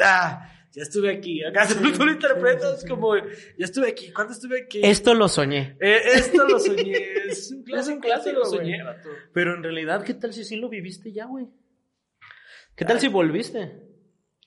[0.00, 1.42] ah, ya estuve aquí.
[1.44, 3.24] Acá tú lo interpretas como, ya
[3.58, 4.12] estuve aquí.
[4.12, 4.80] ¿Cuándo estuve aquí?
[4.82, 5.76] Esto lo soñé.
[5.80, 6.92] Eh, esto lo soñé.
[7.26, 8.78] Es un Es un clásico, clásico, lo soñé.
[9.32, 11.48] Pero en realidad, ¿qué tal si sí lo viviste ya, güey?
[12.74, 13.86] ¿Qué tal si volviste?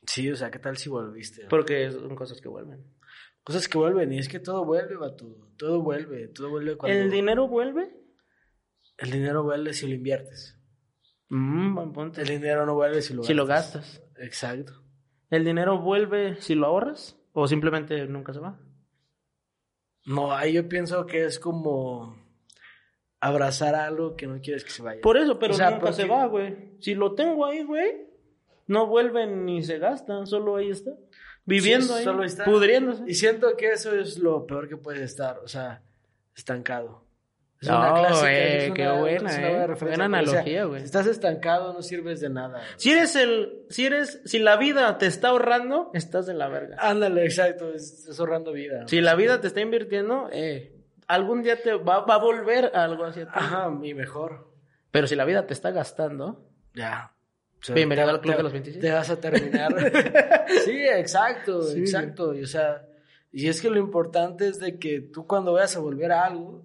[0.05, 1.45] Sí, o sea, ¿qué tal si volviste?
[1.49, 2.83] Porque son cosas que vuelven.
[3.49, 5.25] Cosas que vuelven, y es que todo vuelve, vato.
[5.57, 6.95] Todo vuelve, todo vuelve cuando...
[6.95, 7.91] ¿El dinero vuelve?
[8.99, 10.55] El dinero vuelve si lo inviertes.
[11.29, 12.21] Mm, buen punto.
[12.21, 13.27] El dinero no vuelve si lo gastas.
[13.27, 14.03] Si lo gastas.
[14.19, 14.73] Exacto.
[15.31, 17.19] ¿El dinero vuelve si lo ahorras?
[17.33, 18.59] ¿O simplemente nunca se va?
[20.05, 22.15] No, ahí yo pienso que es como
[23.19, 25.01] abrazar algo que no quieres que se vaya.
[25.01, 26.75] Por eso, pero O sea, nunca se va, güey.
[26.81, 28.09] Si lo tengo ahí, güey,
[28.67, 30.91] no vuelve ni se gasta, solo ahí está.
[31.49, 32.45] Viviendo Sí, ahí, está.
[32.45, 33.03] pudriéndose.
[33.07, 35.81] Y siento que eso es lo peor que puede estar, o sea,
[36.35, 37.03] estancado.
[37.61, 38.35] Es No, güey,
[38.67, 39.67] es qué buena, eh.
[39.81, 40.79] Buena o analogía, güey.
[40.79, 42.61] si estás estancado, no sirves de nada.
[42.77, 46.77] Si eres el, si eres, si la vida te está ahorrando, estás de la verga.
[46.79, 48.87] Ándale, exacto, estás ahorrando vida.
[48.87, 50.73] Si la vida te está invirtiendo, eh,
[51.07, 53.31] algún día te va, va a volver algo hacia ti.
[53.33, 54.47] Ajá, y mejor.
[54.91, 57.11] Pero si la vida te está gastando, Ya.
[57.61, 58.81] O sea, Bienvenido te- al club te- de los 26.
[58.81, 59.73] Te vas a terminar.
[60.65, 62.33] sí, exacto, Sí, exacto.
[62.33, 62.85] Y, o sea,
[63.31, 66.63] y es que lo importante es de que tú cuando vayas a volver a algo,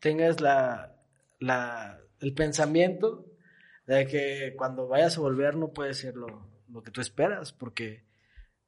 [0.00, 0.96] tengas la,
[1.38, 3.24] la, el pensamiento
[3.86, 8.04] de que cuando vayas a volver no puede ser lo, lo que tú esperas, porque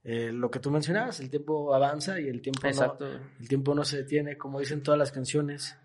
[0.05, 3.09] eh, lo que tú mencionabas, el tiempo avanza y el tiempo exacto.
[3.09, 5.77] no, el tiempo no se detiene, como dicen todas las canciones.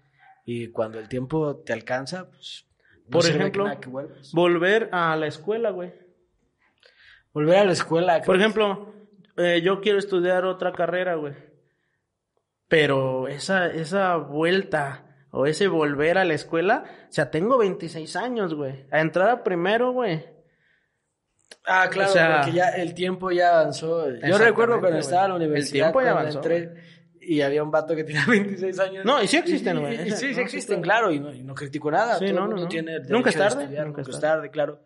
[0.45, 2.65] Y cuando el tiempo te alcanza, pues,
[3.11, 3.65] Por ejemplo.
[4.33, 5.93] Volver a la escuela, güey.
[7.33, 8.21] Volver a la escuela.
[8.21, 8.93] Por ejemplo,
[9.37, 11.33] eh, yo quiero estudiar otra carrera, güey.
[12.67, 18.53] Pero esa, esa vuelta o ese volver a la escuela, o sea, tengo 26 años,
[18.53, 18.85] güey.
[18.91, 20.25] A entrar a primero, güey.
[21.65, 24.09] Ah, claro, O sea- porque ya el tiempo ya avanzó.
[24.11, 26.73] Yo recuerdo cuando estaba en la El universidad, tiempo ya avanzó, entré
[27.35, 29.05] y había un vato que tenía 26 años.
[29.05, 29.95] No, y sí existen, Y- güey.
[29.95, 32.17] y- y sí, sí existen, sí, claro, y no, no critico nada.
[32.19, 34.49] Sí, todo no, el mundo tiene el Nunca es tarde, estudiar, nunca nunca es tarde,
[34.49, 34.79] claro.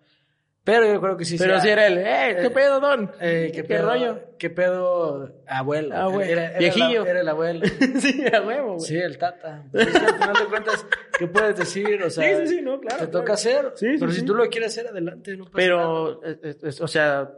[0.65, 3.11] Pero yo creo que sí Pero si era el, eh, ¿qué pedo, don?
[3.19, 4.19] eh, ¿qué, pedo, rollo?
[4.39, 5.29] ¿Qué pedo?
[5.45, 5.93] Abuelo.
[5.93, 6.31] Abuelo.
[6.31, 7.01] Era, era Viejillo.
[7.03, 7.65] el- era el abuelo.
[7.99, 8.79] sí, a huevo, güey.
[8.79, 9.65] Sí, el tata.
[9.73, 10.85] Es que al final de cuentas,
[11.19, 12.01] ¿qué puedes decir?
[12.03, 13.11] O sea, Sí, sí, sí, no, claro, Te claro.
[13.11, 13.73] toca hacer.
[13.75, 15.35] Sí, sí, pero si tú lo quieres hacer, adelante.
[15.35, 15.57] No pasa nada.
[15.57, 17.29] Pero, es- es- es- o sea,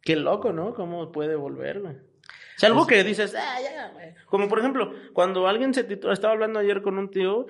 [0.00, 0.72] qué loco, ¿no?
[0.72, 1.96] ¿Cómo puede volver, güey?
[2.62, 4.14] Sea, algo que dices, ah, ya, güey.
[4.26, 7.46] Como por ejemplo, cuando alguien se titula, estaba hablando ayer con un tío,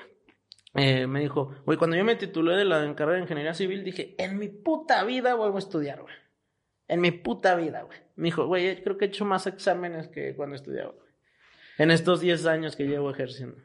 [0.74, 4.14] eh, me dijo, güey, cuando yo me titulé de la carrera de ingeniería civil, dije,
[4.18, 6.14] en mi puta vida vuelvo a estudiar, güey.
[6.88, 7.98] En mi puta vida, güey.
[8.16, 11.10] Me dijo, güey, creo que he hecho más exámenes que cuando estudiaba, güey.
[11.78, 13.56] En estos 10 años que llevo ejerciendo.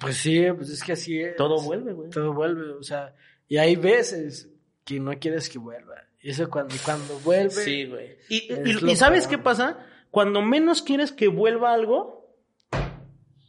[0.00, 1.36] Pues sí, pues es que así es.
[1.36, 2.10] Todo vuelve, güey.
[2.10, 3.14] Todo vuelve, o sea,
[3.48, 4.48] y hay veces
[4.84, 6.02] que no quieres que vuelva.
[6.22, 7.50] Y eso cuando, cuando vuelve.
[7.50, 8.16] Sí, güey.
[8.28, 9.30] Y, y- y ¿sabes peor.
[9.38, 9.86] qué pasa?
[10.14, 12.38] Cuando menos quieres que vuelva algo,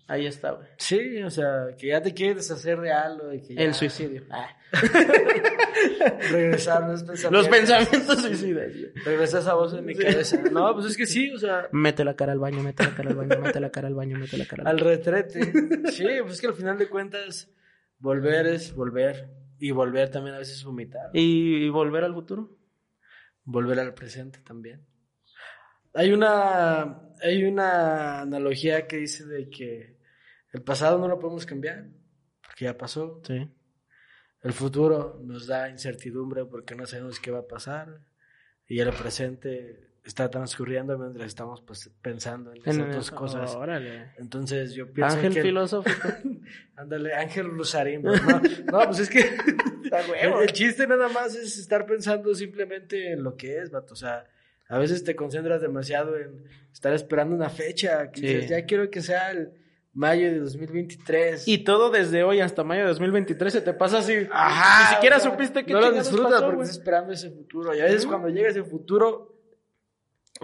[0.08, 0.68] ahí está, güey.
[0.78, 4.24] Sí, o sea, que ya te quieres deshacer de algo y que ya El suicidio.
[4.32, 4.50] Ah.
[6.32, 7.32] regresar los pensamientos.
[7.32, 8.72] Los pensamientos suicidas.
[8.74, 8.92] güey.
[9.06, 10.42] Regresar esa voz en mi cabeza.
[10.52, 13.10] No, pues es que sí, o sea, Mete la cara al baño, mete la cara
[13.12, 14.90] al baño, mete la cara al baño, mete la cara al al baño.
[14.90, 15.40] retrete.
[15.92, 17.48] Sí, pues es que al final de cuentas,
[18.00, 19.30] volver es volver.
[19.60, 21.12] Y volver también a veces es vomitar.
[21.14, 22.58] ¿Y volver al futuro?
[23.48, 24.84] volver al presente también.
[25.96, 29.96] Hay una, hay una analogía que dice de que
[30.52, 31.88] el pasado no lo podemos cambiar,
[32.42, 33.22] porque ya pasó.
[33.26, 33.50] Sí.
[34.42, 38.02] El futuro nos da incertidumbre porque no sabemos qué va a pasar.
[38.68, 43.56] Y el presente está transcurriendo mientras estamos pues, pensando en esas dos cosas.
[43.56, 44.12] Órale.
[44.18, 45.42] Entonces yo pienso Ángel que...
[45.42, 46.10] filosófico.
[46.76, 47.48] Ándale, Ángel.
[47.48, 49.22] No, no, pues es que
[50.22, 53.94] el, el chiste nada más es estar pensando simplemente en lo que es, vato.
[53.94, 54.26] O sea,
[54.68, 56.44] a veces te concentras demasiado en
[56.74, 58.12] estar esperando una fecha.
[58.12, 58.28] Que Sí.
[58.28, 59.52] dices, ya quiero que sea el
[59.94, 61.48] mayo de 2023.
[61.48, 64.28] Y todo desde hoy hasta mayo de 2023 se te pasa así.
[64.32, 67.30] Ajá, Ni siquiera o sea, supiste qué No lo disfrutas pasó, porque estás esperando ese
[67.32, 67.74] futuro.
[67.76, 69.32] Y a veces cuando llega ese futuro...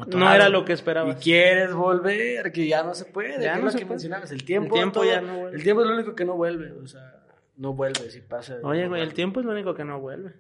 [0.07, 1.17] No era lo que Y esperabas.
[1.21, 3.95] quieres volver, que ya no se puede, Ya que no es lo que puede.
[3.95, 4.31] mencionabas.
[4.31, 5.57] El tiempo, El tiempo todo- ya no vuelve.
[5.57, 7.21] El tiempo es lo único que no vuelve, o sea,
[7.57, 8.57] no vuelve si pasa.
[8.63, 10.31] Oye, no güey, el tiempo es lo único que no vuelve.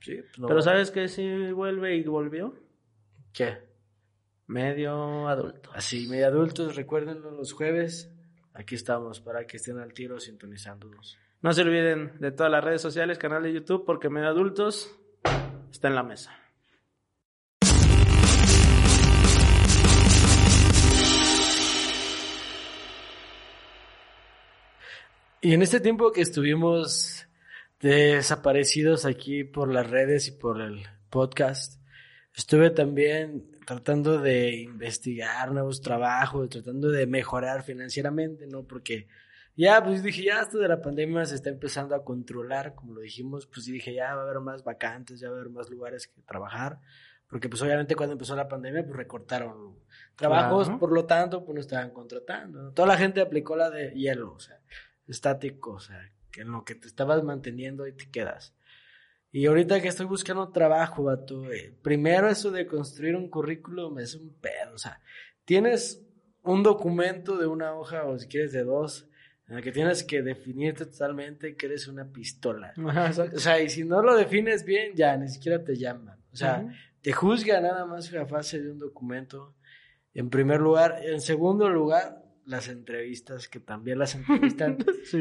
[0.00, 0.62] Sí, pues no Pero vuelve.
[0.62, 2.54] ¿sabes qué sí vuelve y volvió?
[3.32, 3.58] ¿Qué?
[4.46, 5.70] Medio adulto.
[5.74, 8.12] Así, medio adultos, recuérdenlo los jueves.
[8.52, 11.18] Aquí estamos para que estén al tiro sintonizándonos.
[11.40, 14.94] No se olviden de todas las redes sociales, canal de YouTube, porque medio adultos
[15.70, 16.36] está en la mesa.
[25.42, 27.26] Y en este tiempo que estuvimos
[27.80, 31.79] desaparecidos aquí por las redes y por el podcast,
[32.40, 38.64] estuve también tratando de investigar nuevos trabajos, tratando de mejorar financieramente, ¿no?
[38.64, 39.06] Porque
[39.56, 43.00] ya, pues dije, ya esto de la pandemia se está empezando a controlar, como lo
[43.02, 46.06] dijimos, pues dije, ya va a haber más vacantes, ya va a haber más lugares
[46.08, 46.80] que trabajar,
[47.28, 49.76] porque pues obviamente cuando empezó la pandemia, pues recortaron
[50.16, 50.80] trabajos, Claro.
[50.80, 52.62] por lo tanto, pues no estaban contratando.
[52.62, 52.72] ¿no?
[52.72, 54.58] Toda la gente aplicó la de hielo, o sea,
[55.06, 58.54] estático, o sea, que en lo que te estabas manteniendo y te quedas.
[59.32, 64.14] Y ahorita que estoy buscando trabajo, vato, eh, primero eso de construir un currículum es
[64.14, 65.00] un pedo, o sea,
[65.44, 66.04] tienes
[66.42, 69.08] un documento de una hoja o si quieres de dos,
[69.50, 72.72] en el que tienes que definirte totalmente que eres una pistola.
[72.86, 73.10] Ajá.
[73.34, 76.20] O sea, y si no lo defines bien, ya ni siquiera te llaman.
[76.32, 76.64] O sea,
[77.02, 79.56] te juzga nada más la fase de un documento.
[80.14, 81.00] En primer lugar.
[81.02, 82.19] En segundo lugar,
[82.50, 84.76] las entrevistas, que también las entrevistas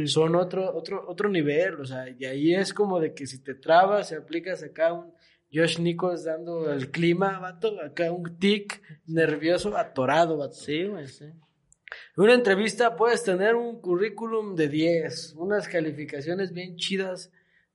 [0.06, 1.80] son otro, otro, otro nivel.
[1.80, 5.14] O sea, y ahí es como de que si te trabas y aplicas acá un
[5.52, 10.54] Josh Nichols dando el clima, vato, acá un tic nervioso, atorado, vato.
[10.54, 11.26] Sí, güey, sí.
[11.26, 17.32] En una entrevista puedes tener un currículum de 10, unas calificaciones bien chidas,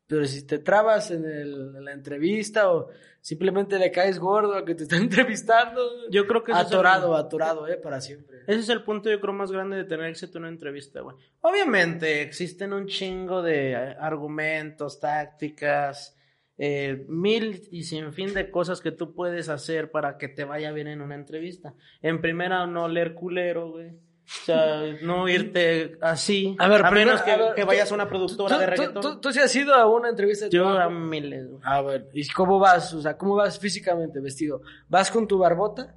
[0.07, 2.89] pero si te trabas en, el- en la entrevista o
[3.21, 5.81] simplemente le caes gordo a que te está entrevistando,
[6.11, 8.41] Yo creo que ese es el- atorado, atorado, eh, para siempre.
[8.47, 11.17] Ese es el punto, yo creo, más grande de tener éxito en una entrevista, güey.
[11.41, 16.17] Obviamente, existen un chingo de eh, argumentos, tácticas,
[16.59, 20.71] eh, mil y sin fin de cosas que tú puedes hacer para que te vaya
[20.73, 21.75] bien en una entrevista.
[22.03, 23.93] En primera, no leer culero, güey.
[24.27, 26.57] O sea, no irte así.
[26.59, 28.67] A ver, a menos que, a ver, que tú- vayas a una productora ¿Tú, de
[28.67, 29.03] reggaetón.
[29.03, 30.81] tú- tú sí has ido a una entrevista de yo trabajo?
[30.83, 31.61] a miles, güey.
[31.65, 32.93] A ver, ¿y cómo vas?
[32.95, 34.63] O sea, ¿cómo vas físicamente vestido?
[34.89, 35.95] ¿Vas con tu barbota?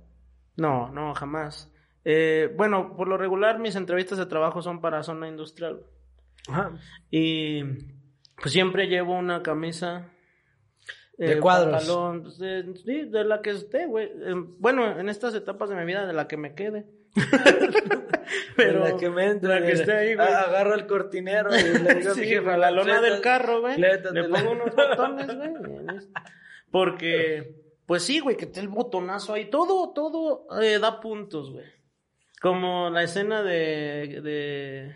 [0.58, 1.72] No, no, jamás.
[2.04, 5.82] Eh, bueno, por lo regular mis entrevistas de trabajo son para zona industrial.
[6.50, 6.72] Ajá.
[7.10, 7.64] Y
[8.42, 10.10] pues siempre llevo una camisa.
[11.18, 11.72] eh, De cuadros.
[11.86, 14.06] pantalón, pues, de, la que esté, güey.
[14.06, 16.86] Eh, bueno, en estas etapas de mi vida, de la que me quede.
[18.56, 20.28] Pero la que me entre, de la que esté ahí, güey.
[20.28, 23.78] a- Agarro el cortinero y le digo Sí, la lona "Clétate- del carro, güey.
[23.80, 24.28] Le la-".
[24.30, 25.54] pongo unos botones, güey.
[26.72, 27.56] Porque,
[27.86, 29.50] pues sí, güey, que esté el botonazo ahí.
[29.50, 31.66] Todo, todo eh, da puntos, güey.
[32.42, 34.96] Como la escena de, de,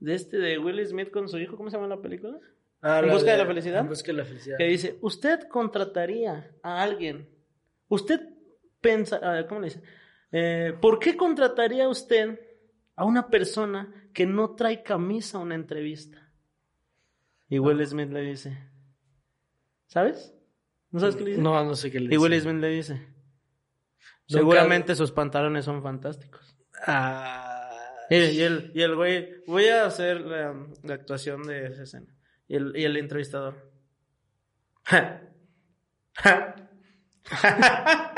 [0.00, 2.38] de este, de Will Smith con su hijo, ¿cómo se llama la película?
[2.82, 3.80] Ah, ¿En la busca de la felicidad?
[3.80, 4.58] En busca de la felicidad.
[4.58, 7.28] Que dice, usted contrataría a alguien.
[7.88, 8.20] Usted
[8.80, 9.80] pensa, a ver, ¿cómo le dice?
[10.32, 12.40] Eh, ¿Por qué contrataría usted
[12.96, 16.32] a una persona que no trae camisa a una entrevista?
[17.48, 18.58] Y Will Smith le dice,
[19.86, 20.34] ¿sabes?
[20.90, 21.42] ¿No sabes qué le dice?
[21.42, 22.42] No, no sé qué le Y Will dice.
[22.50, 23.06] Smith le dice,
[24.26, 26.56] seguramente sus pantalones son fantásticos.
[26.86, 27.52] Ah,
[28.10, 32.14] Y, y el, y el güey, voy a hacer la, la actuación de esa escena.
[32.48, 33.70] Y el, y el entrevistador.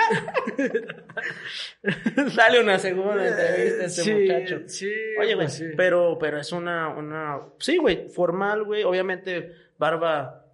[2.37, 4.61] Dale una segunda entrevista a este sí, muchacho.
[4.67, 5.67] Sí, Oye, güey, pues sí.
[5.77, 10.45] pero, pero es una, una, sí, güey, formal, güey, obviamente, barba,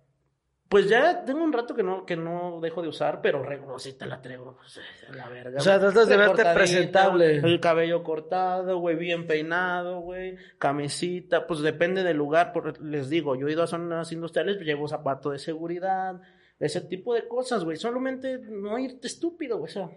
[0.68, 4.20] pues ya tengo un rato que no, que no dejo de usar, pero te la
[4.20, 5.58] traigo, pues, a la verga.
[5.58, 5.92] O sea, güey.
[5.92, 7.36] tratas de verte presentable.
[7.36, 13.36] El cabello cortado, güey, bien peinado, güey, camisita, pues depende del lugar, por, les digo,
[13.36, 16.20] yo he ido a zonas industriales, llevo zapato de seguridad,
[16.58, 19.90] ese tipo de cosas, güey, solamente no irte estúpido, güey, o sea,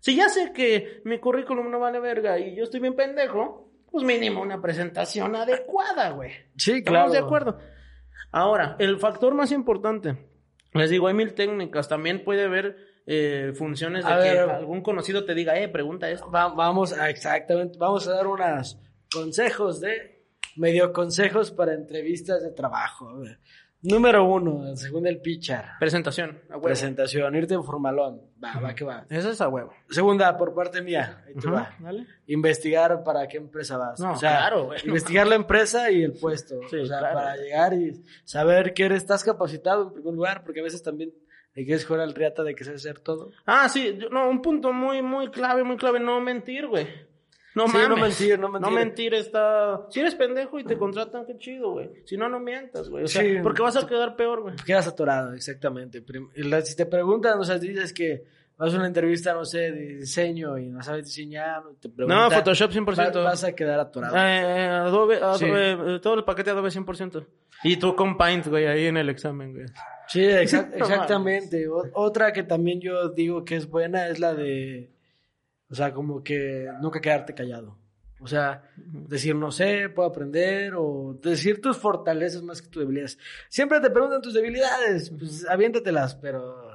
[0.00, 4.04] si ya sé que mi currículum no vale verga y yo estoy bien pendejo, pues
[4.04, 6.30] mínimo una presentación adecuada, güey.
[6.56, 7.12] Sí, ¿Estamos claro.
[7.12, 7.58] de acuerdo?
[8.32, 10.16] Ahora, el factor más importante,
[10.72, 14.50] les digo, hay mil técnicas, también puede haber eh, funciones de A que ver.
[14.50, 16.30] algún conocido te diga, eh, pregunta esto.
[16.30, 18.78] Va- vamos a, exactamente, vamos a dar unos
[19.12, 20.24] consejos de,
[20.56, 23.22] medio consejos para entrevistas de trabajo.
[23.84, 25.62] Número uno, según el pitcher.
[25.78, 26.62] Presentación, a huevo.
[26.62, 28.22] Presentación, irte en formalón.
[28.42, 29.04] Va, va que va.
[29.10, 29.74] Eso es a huevo.
[29.90, 31.22] Segunda, por parte mía.
[31.26, 31.76] Ahí te va.
[31.78, 32.06] dale.
[32.26, 34.00] Investigar para qué empresa vas.
[34.00, 34.80] No, o sea, claro, güey.
[34.86, 36.60] investigar la empresa y el puesto.
[36.70, 37.14] Sí, o sea, claro.
[37.14, 41.12] para llegar y saber que eres, estás capacitado en primer lugar, porque a veces también
[41.54, 43.32] hay que jugar al riata de que sabes hacer todo.
[43.44, 46.86] Ah, sí, no, un punto muy, muy clave, muy clave, no mentir, güey.
[47.54, 47.88] No Sí, mames.
[47.88, 48.70] no mentir, no mentir.
[48.70, 49.86] No mentir está...
[49.90, 51.90] Si eres pendejo y te contratan, qué chido, güey.
[52.04, 53.04] Si no, no mientas, güey.
[53.04, 53.36] O sea, Sí.
[53.42, 54.56] porque vas a quedar peor, güey.
[54.66, 56.02] Quedas atorado, exactamente.
[56.64, 58.24] Si te preguntan, o sea, dices que
[58.56, 62.30] vas a una entrevista, no sé, de diseño y no sabes diseñar, te preguntan, No,
[62.30, 63.18] Photoshop 100%.
[63.18, 64.16] va- vas a quedar atorado.
[64.16, 64.20] Eh,
[64.66, 65.46] Adobe, Adobe, Sí.
[65.48, 67.24] eh, todo el paquete Adobe 100%.
[67.62, 69.66] Y tú con Paint, güey, ahí en el examen, güey.
[70.08, 71.66] Sí, exact- exactamente.
[71.94, 74.90] Otra que también yo digo que es buena es la de,
[75.70, 77.78] o sea, como que nunca quedarte callado.
[78.20, 83.18] O sea, decir no sé, puedo aprender, o decir tus fortalezas más que tus debilidades.
[83.48, 86.70] Siempre te preguntan tus debilidades, pues aviéntatelas, pero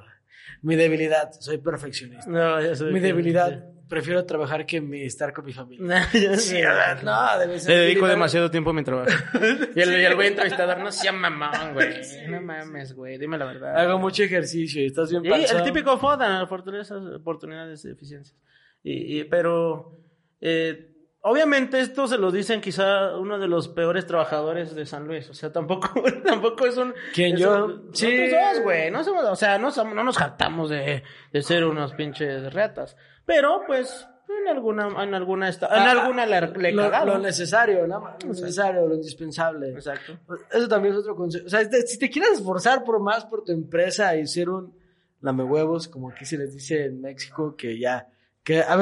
[0.61, 2.29] mi debilidad, soy perfeccionista.
[2.29, 6.03] No, ya sé Mi debilidad, prefiero trabajar que mi, estar con mi familia.
[6.11, 6.21] sí.
[6.21, 6.61] Ya Sí,
[7.03, 8.09] no, debe ser Le dedico debilidad.
[8.09, 9.09] demasiado tiempo a mi trabajo.
[9.75, 11.95] Y el, y el güey entrevistador, no sea mamón, güey.
[12.29, 13.75] No mames, güey, dime la verdad.
[13.75, 18.37] Hago mucho ejercicio y estás bien Sí, el típico FODA, fortalezas, oportunidades y eficiencias.
[18.83, 19.97] Y, y- pero,
[20.41, 20.85] eh,
[21.21, 25.29] obviamente esto se lo dicen quizá uno de los peores trabajadores de San Luis.
[25.29, 25.89] O sea, tampoco,
[26.25, 26.93] tampoco es un...
[27.13, 27.65] ¿Quién, es yo?
[27.65, 28.27] un- Sí.
[28.29, 28.89] Dos, güey.
[28.91, 31.03] No somos, o sea, no, no nos jactamos de,
[31.33, 32.95] de ser unos pinches retas.
[33.25, 34.07] Pero, pues,
[34.41, 38.23] en alguna, en alguna, esta- en Ah, alguna le, le lo, lo necesario, nada más,
[38.23, 39.71] lo necesario, lo indispensable.
[39.71, 40.17] Exacto.
[40.51, 41.45] Eso también es otro consejo.
[41.45, 44.73] O sea, si te quieres esforzar por más por tu empresa y ser un
[45.21, 48.07] lamehuevos, como aquí se les dice en México, que ya,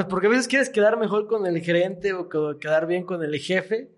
[0.10, 3.38] porque a veces quieres quedar mejor con el gerente o que- quedar bien con el
[3.40, 3.92] jefe,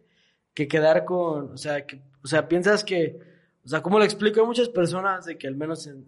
[0.53, 3.19] que quedar con, o sea, que, o sea, piensas que,
[3.63, 6.07] o sea, como lo explico a muchas personas, de que al menos en,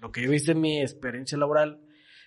[0.00, 1.80] lo que yo he visto en mi experiencia laboral,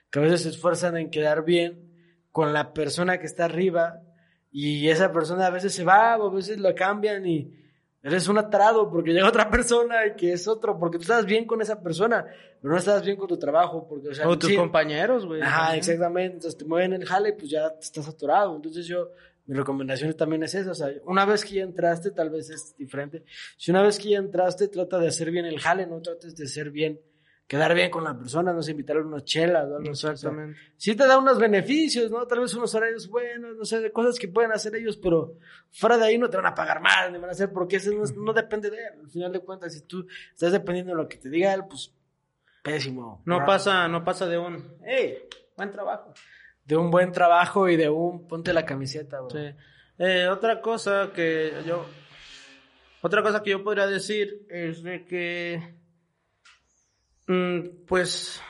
[0.09, 1.91] que a veces se esfuerzan en quedar bien
[2.31, 4.01] con la persona que está arriba
[4.51, 7.53] y esa persona a veces se va o a veces lo cambian y
[8.01, 11.45] eres un atrado porque llega otra persona y que es otro, porque tú estás bien
[11.45, 12.25] con esa persona,
[12.61, 15.41] pero no estás bien con tu trabajo, porque, o sea, O tus sí- compañeros, güey.
[15.41, 16.35] Ajá, exactamente.
[16.37, 18.55] Entonces te mueven el jale, pues ya estás atorado.
[18.55, 19.11] Entonces yo,
[19.45, 20.71] mi recomendación también es esa.
[20.71, 23.23] O sea, una vez que ya entraste, tal vez es diferente.
[23.57, 26.47] Si una vez que ya entraste, trata de hacer bien el jale, no trates de
[26.47, 26.99] ser bien,
[27.49, 30.11] quedar bien con la persona, no sé, invitarle unas chelas o algo así, o sea,
[30.11, 30.59] Exactamente.
[30.77, 32.27] sí te da unos beneficios, ¿no?
[32.27, 35.33] Tal vez unos horarios buenos, no sé, de cosas que pueden hacer ellos, pero
[35.71, 37.89] fuera de ahí no te van a pagar más, ni van a hacer, porque eso
[38.17, 38.99] no, depende de él.
[39.03, 41.91] Al final de cuentas, si tú estás dependiendo de lo que te diga él, pues
[42.61, 43.23] pésimo.
[43.25, 45.17] No pasa, no pasa de un, hey,
[45.57, 46.13] buen trabajo.
[46.65, 49.31] De un buen trabajo y de un ponte la camiseta, bro.
[49.31, 49.55] Sí.
[49.97, 51.83] Eh, otra cosa que yo,
[53.01, 55.78] otra cosa que yo podría decir es de que,
[57.85, 58.41] pues,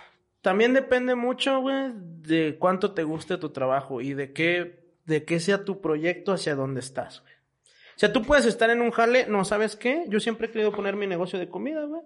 [0.42, 5.40] también depende mucho, güey, de cuánto te guste tu trabajo y de qué, de qué
[5.40, 7.34] sea tu proyecto hacia dónde estás, güey.
[7.34, 10.06] O sea, tú puedes estar en un jale, no, ¿sabes qué?
[10.08, 12.02] Yo siempre he querido poner mi negocio de comida, güey.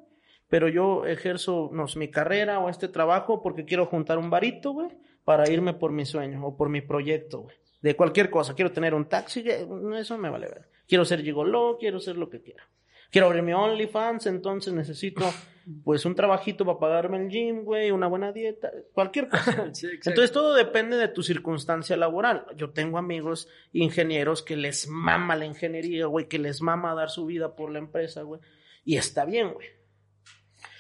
[0.48, 4.90] Pero yo ejerzo, no mi carrera o este trabajo porque quiero juntar un varito, güey,
[5.24, 7.56] para irme por mi sueño o por mi proyecto, güey.
[7.82, 8.56] De cualquier cosa.
[8.56, 10.70] Quiero tener un taxi, eso me vale ver.
[10.88, 12.68] Quiero ser gigoló, quiero ser lo que quiera.
[13.14, 15.24] Quiero abrir mi OnlyFans, entonces necesito,
[15.84, 19.70] pues, un trabajito para pagarme el gym, güey, una buena dieta, cualquier cosa.
[19.74, 19.88] Sí.
[19.94, 22.48] Entonces todo depende de tu circunstancia laboral.
[22.56, 27.28] Yo tengo amigos ingenieros que les mama la ingeniería, güey, que les mama dar su
[27.28, 28.42] vida por la empresa, güey.
[28.84, 29.68] Y está bien, güey.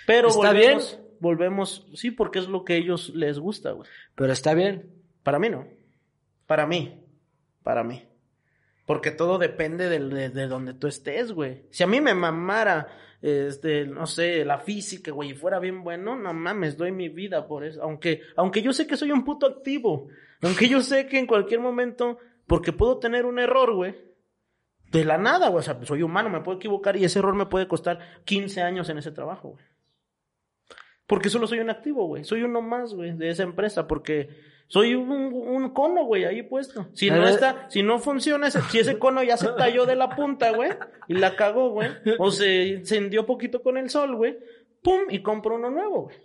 [0.07, 3.87] Pero ¿Está volvemos, volvemos, sí, porque es lo que a ellos les gusta, güey.
[4.15, 4.91] Pero está bien.
[5.21, 5.67] Para mí no.
[6.47, 6.99] Para mí.
[7.61, 8.07] Para mí.
[8.85, 11.63] Porque todo depende del- de, de donde tú estés, güey.
[11.69, 12.87] Si a mí me mamara,
[13.21, 17.47] este, no sé, la física, güey, y fuera bien bueno, no mames, doy mi vida
[17.47, 17.81] por eso.
[17.81, 20.09] Aunque, aunque yo sé que soy un puto activo.
[20.41, 22.17] Aunque yo sé que en cualquier momento,
[22.47, 23.95] porque puedo tener un error, güey.
[24.91, 25.59] De la nada, güey.
[25.59, 28.89] O sea, soy humano, me puedo equivocar y ese error me puede costar 15 años
[28.89, 29.63] en ese trabajo, güey.
[31.07, 32.23] Porque solo soy un activo, güey.
[32.25, 33.87] Soy uno más, güey, de esa empresa.
[33.87, 34.29] Porque
[34.73, 36.87] soy un, un cono, güey, ahí puesto.
[36.93, 40.09] Si no está, si no funciona, ese, si ese cono ya se talló de la
[40.15, 40.71] punta, güey,
[41.07, 44.35] y la cagó, güey, o se encendió poquito con el sol, güey,
[44.81, 46.17] pum, y compro uno nuevo, güey.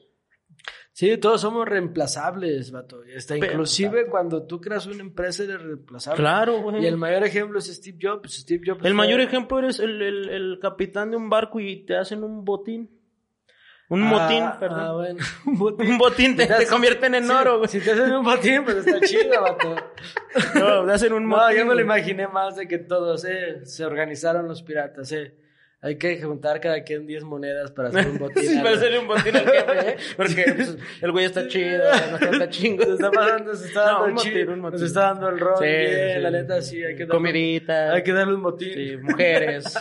[0.92, 3.04] Sí, todos somos reemplazables, vato.
[3.04, 6.18] Está, Pero, inclusive cuando tú creas una empresa eres reemplazable.
[6.20, 6.82] Claro, güey.
[6.82, 8.32] Y el mayor ejemplo es Steve Jobs.
[8.40, 11.84] Steve Jobs El fue- mayor ejemplo eres el, el, el capitán de un barco y
[11.84, 12.97] te hacen un botín.
[13.90, 14.94] Un Ah, motín, ah, perdón.
[14.96, 15.24] bueno.
[15.46, 15.90] Un botín.
[15.92, 17.68] Un botín te, te convierten en Sí, oro, güey.
[17.68, 19.74] Si te hacen un botín, pues está chido, vato.
[20.56, 21.58] No, te hacen un No, motín.
[21.58, 25.10] yo me lo imaginé más de que todos eh, se organizaron los piratas.
[25.12, 25.32] Eh.
[25.80, 28.42] Hay que juntar cada quien 10 monedas para hacer un botín.
[28.42, 29.96] Sí, para hacerle un botín al jefe, ¿eh?
[30.16, 32.82] Porque pues, el güey está chido, no está chingo.
[32.84, 34.80] Se está pasando, se está No, dando un el motín, chido, un motín.
[34.80, 36.20] Nos está dando el rol Sí, bien, sí.
[36.20, 37.92] la neta, sí, hay que darle, Comidita.
[37.92, 38.72] hay que darle un botín.
[38.74, 39.76] Sí, mujeres.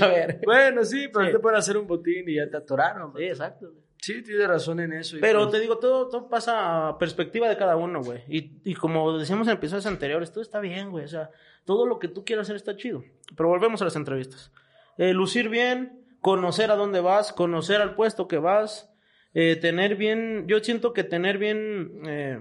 [0.00, 0.40] A ver.
[0.44, 1.32] Bueno, sí, pero Sí.
[1.32, 3.12] te pueden hacer un botín y ya te atoraron.
[3.16, 3.72] Sí, exacto.
[3.98, 5.16] Sí, tienes razón en eso.
[5.20, 8.20] Pero pues- te digo, todo, todo pasa a perspectiva de cada uno, güey.
[8.28, 11.04] Y, y como decíamos en episodios anteriores, todo está bien, güey.
[11.04, 11.30] O sea,
[11.64, 13.02] todo lo que tú quieras hacer está chido.
[13.36, 14.52] Pero volvemos a las entrevistas.
[14.98, 18.92] Eh, lucir bien, conocer a dónde vas, conocer al puesto que vas,
[19.34, 22.40] eh, tener bien, yo siento que tener bien eh,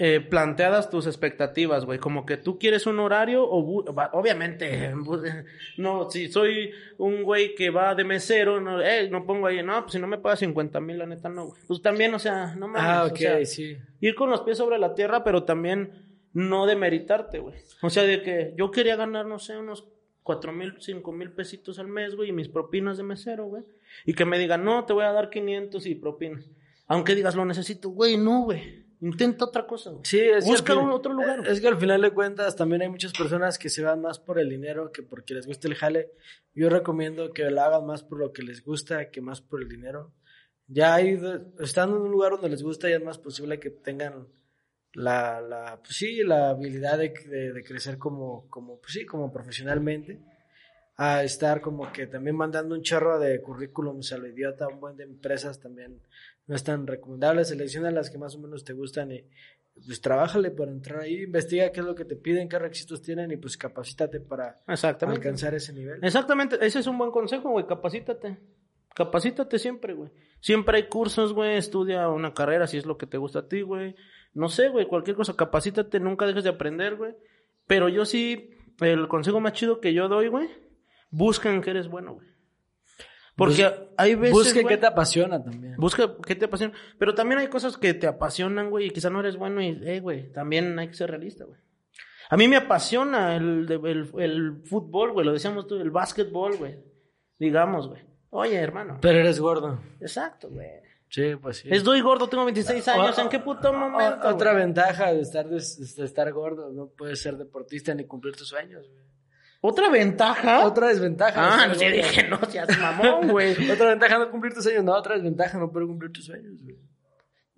[0.00, 1.98] eh, planteadas tus expectativas, güey.
[1.98, 4.92] Como que tú quieres un horario o obviamente,
[5.76, 9.80] no, si soy un güey que va de mesero, no, eh, no pongo ahí, no,
[9.82, 11.60] pues si no me pagas 50 mil, la neta no, güey.
[11.66, 13.76] Pues también, o sea, no mames, Ah, o ok, sea, sí.
[14.00, 15.90] ir con los pies sobre la tierra, pero también
[16.32, 17.56] no demeritarte, güey.
[17.82, 19.88] O sea, de que yo quería ganar, no sé, unos
[20.28, 23.62] cuatro mil, cinco mil pesitos al mes, güey, y mis propinas de mesero, güey.
[24.04, 26.44] Y que me digan, no, te voy a dar 500 y propinas.
[26.86, 28.84] Aunque digas, lo necesito, güey, no, güey.
[29.00, 30.02] Intenta otra cosa, güey.
[30.04, 31.38] Sí, es Busca un otro lugar.
[31.38, 31.50] güey.
[31.50, 34.38] Es que al final de cuentas también hay muchas personas que se van más por
[34.38, 36.10] el dinero que porque les gusta el jale.
[36.54, 39.68] Yo recomiendo que lo hagan más por lo que les gusta que más por el
[39.70, 40.12] dinero.
[40.66, 41.18] Ya hay,
[41.58, 44.28] estando en un lugar donde les gusta, ya es más posible que tengan
[44.98, 49.32] la, la pues sí, la habilidad de, de- de crecer como, como, pues sí, como
[49.32, 50.18] profesionalmente.
[51.00, 54.96] A estar como que también mandando un chorro de currículums a lo idiota, un buen
[54.96, 56.00] de empresas también
[56.48, 57.44] no es tan recomendable.
[57.44, 59.24] Selecciona las que más o menos te gustan y
[59.86, 63.30] pues trabájale para entrar ahí, investiga qué es lo que te piden, qué requisitos tienen
[63.30, 65.20] y pues capacítate para Exactamente.
[65.20, 66.02] alcanzar ese nivel.
[66.02, 68.36] Exactamente, ese es un buen consejo, güey, capacítate.
[68.92, 70.10] Capacítate siempre, güey.
[70.40, 73.60] Siempre hay cursos, güey, estudia una carrera si es lo que te gusta a ti,
[73.62, 73.94] güey.
[74.34, 77.14] No sé, güey, cualquier cosa, capacítate, nunca dejes de aprender, güey.
[77.66, 78.50] Pero yo sí,
[78.80, 80.48] el consejo más chido que yo doy, güey,
[81.10, 82.28] busca en qué eres bueno, güey.
[83.36, 85.76] Porque hay veces, güey, qué te apasiona también.
[85.76, 86.74] Busca qué te apasiona.
[86.98, 90.00] Pero también hay cosas que te apasionan, güey, y quizá no eres bueno y, eh,
[90.00, 91.60] güey, también hay que ser realista, güey.
[92.30, 96.78] A mí me apasiona el, el, el fútbol, güey, lo decíamos tú, el básquetbol, güey.
[97.38, 98.02] Digamos, güey.
[98.30, 98.98] Oye, hermano.
[99.00, 99.80] Pero eres gordo.
[100.00, 100.68] Exacto, güey.
[101.10, 101.68] Sí, pues sí.
[101.70, 103.18] Es doy gordo, tengo 26 años.
[103.18, 104.28] O- ¿En qué puto o- momento?
[104.28, 104.64] Otra güey?
[104.64, 108.86] ventaja de estar, de estar gordo, no puedes ser deportista ni cumplir tus sueños.
[108.88, 109.02] güey.
[109.60, 110.64] ¿Otra ventaja?
[110.66, 111.40] Otra desventaja.
[111.40, 113.56] de Ah, no, sí dije, no seas mamón, güey.
[113.72, 116.62] Otra ventaja no cumplir tus sueños, no, otra desventaja no poder cumplir tus sueños.
[116.62, 116.76] güey.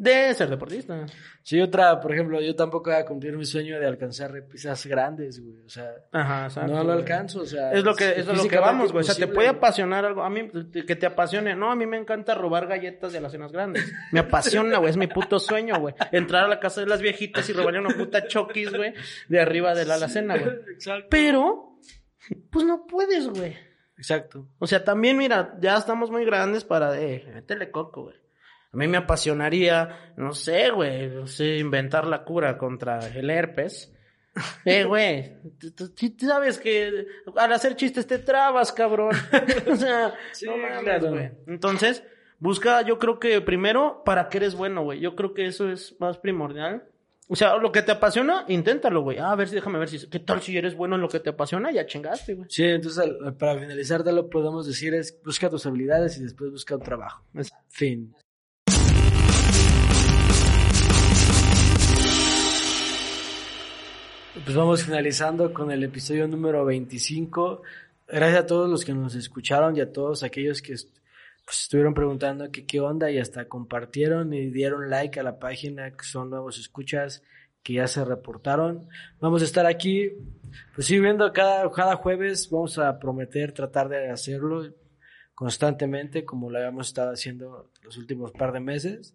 [0.01, 1.05] De ser deportista.
[1.43, 5.39] Sí, otra, por ejemplo, yo tampoco voy a cumplir mi sueño de alcanzar repisas grandes,
[5.45, 5.61] güey.
[5.63, 6.73] O sea, Ajá, exacto.
[6.73, 7.71] no lo alcanzo, o sea.
[7.75, 9.03] Es lo que, es a lo que vamos, güey.
[9.03, 10.23] O sea, te puede apasionar algo.
[10.23, 10.51] A mí,
[10.87, 11.55] que te apasione.
[11.55, 13.93] No, a mí me encanta robar galletas de las cenas grandes.
[14.11, 14.89] Me apasiona, güey.
[14.89, 15.95] Es mi puto sueño, güey.
[16.13, 18.95] Entrar a la casa de las viejitas y robarle una puta chokis, güey.
[19.29, 20.61] De arriba de la alacena, güey.
[20.73, 21.09] Exacto.
[21.11, 21.79] Pero,
[22.51, 23.55] pues no puedes, güey.
[23.99, 24.49] Exacto.
[24.59, 28.17] O sea, también, mira, ya estamos muy grandes para, eh, métele coco, güey.
[28.73, 33.93] A mí me apasionaría, no sé, güey, no sé, inventar la cura contra el herpes.
[34.65, 35.35] Eh, güey,
[36.21, 37.05] sabes que
[37.37, 39.11] al hacer chistes te trabas, cabrón.
[39.71, 41.11] o sea, Sí, no mames, claro.
[41.11, 41.31] güey.
[41.49, 42.05] Entonces,
[42.39, 45.01] busca, yo creo que primero, para qué eres bueno, güey.
[45.01, 46.85] Yo creo que eso es más primordial.
[47.29, 49.19] O sea, lo que te apasiona, inténtalo, güey.
[49.19, 51.21] Ah, a ver si, déjame ver si, ¿qué tal si eres bueno en lo que
[51.21, 51.73] te apasiona?
[51.73, 52.47] Ya chingaste, güey.
[52.51, 56.77] Sí, entonces para finalizar, te lo podemos decir es busca tus habilidades y después busca
[56.77, 57.25] un trabajo.
[57.69, 58.15] Fin.
[64.33, 67.63] Pues vamos finalizando con el episodio número 25.
[68.07, 70.75] Gracias a todos los que nos escucharon y a todos aquellos que
[71.45, 75.91] pues, estuvieron preguntando que qué onda y hasta compartieron y dieron like a la página,
[75.91, 77.25] que son nuevos escuchas
[77.65, 78.89] que ya se reportaron.
[79.19, 80.13] Vamos a estar aquí,
[80.77, 84.73] pues viendo cada, cada jueves, vamos a prometer tratar de hacerlo
[85.35, 89.13] constantemente como lo habíamos estado haciendo los últimos par de meses.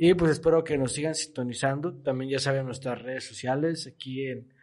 [0.00, 1.92] Y pues espero que nos sigan sintonizando.
[1.92, 3.88] También ya saben nuestras redes sociales.
[3.92, 4.54] Aquí en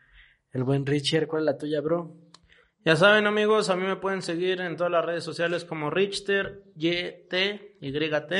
[0.54, 2.16] el buen Richard, ¿cuál es la tuya, bro?
[2.86, 6.64] Ya saben, amigos, a mí me pueden seguir en todas las redes sociales como Richter,
[6.78, 7.34] YT,
[7.82, 8.34] YT.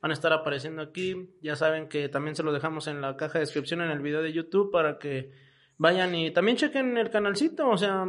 [0.00, 1.34] Van a estar apareciendo aquí.
[1.42, 4.22] Ya saben que también se lo dejamos en la caja de descripción en el video
[4.22, 5.32] de YouTube para que
[5.78, 7.68] vayan y también chequen el canalcito.
[7.68, 8.06] O sea,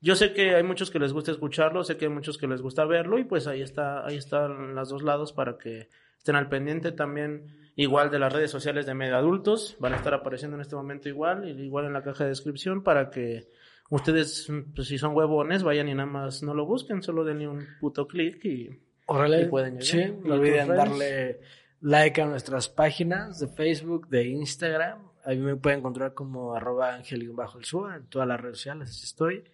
[0.00, 2.62] yo sé que hay muchos que les gusta escucharlo, sé que hay muchos que les
[2.62, 6.48] gusta verlo y pues ahí está, ahí están los dos lados para que estén al
[6.48, 7.63] pendiente también.
[7.76, 11.08] Igual de las redes sociales de Media Adultos, van a estar apareciendo en este momento
[11.08, 13.48] igual, igual en la caja de descripción para que
[13.90, 17.66] ustedes, pues, si son huevones, vayan y nada más no lo busquen, solo denle un
[17.80, 19.82] puto clic y pueden llegar.
[19.82, 21.40] Sí, ¿Y no olviden darle
[21.80, 25.00] like a nuestras páginas de Facebook, de Instagram.
[25.24, 26.98] Ahí me pueden encontrar como arroba
[27.32, 29.44] bajo el suba en todas las redes sociales, así estoy.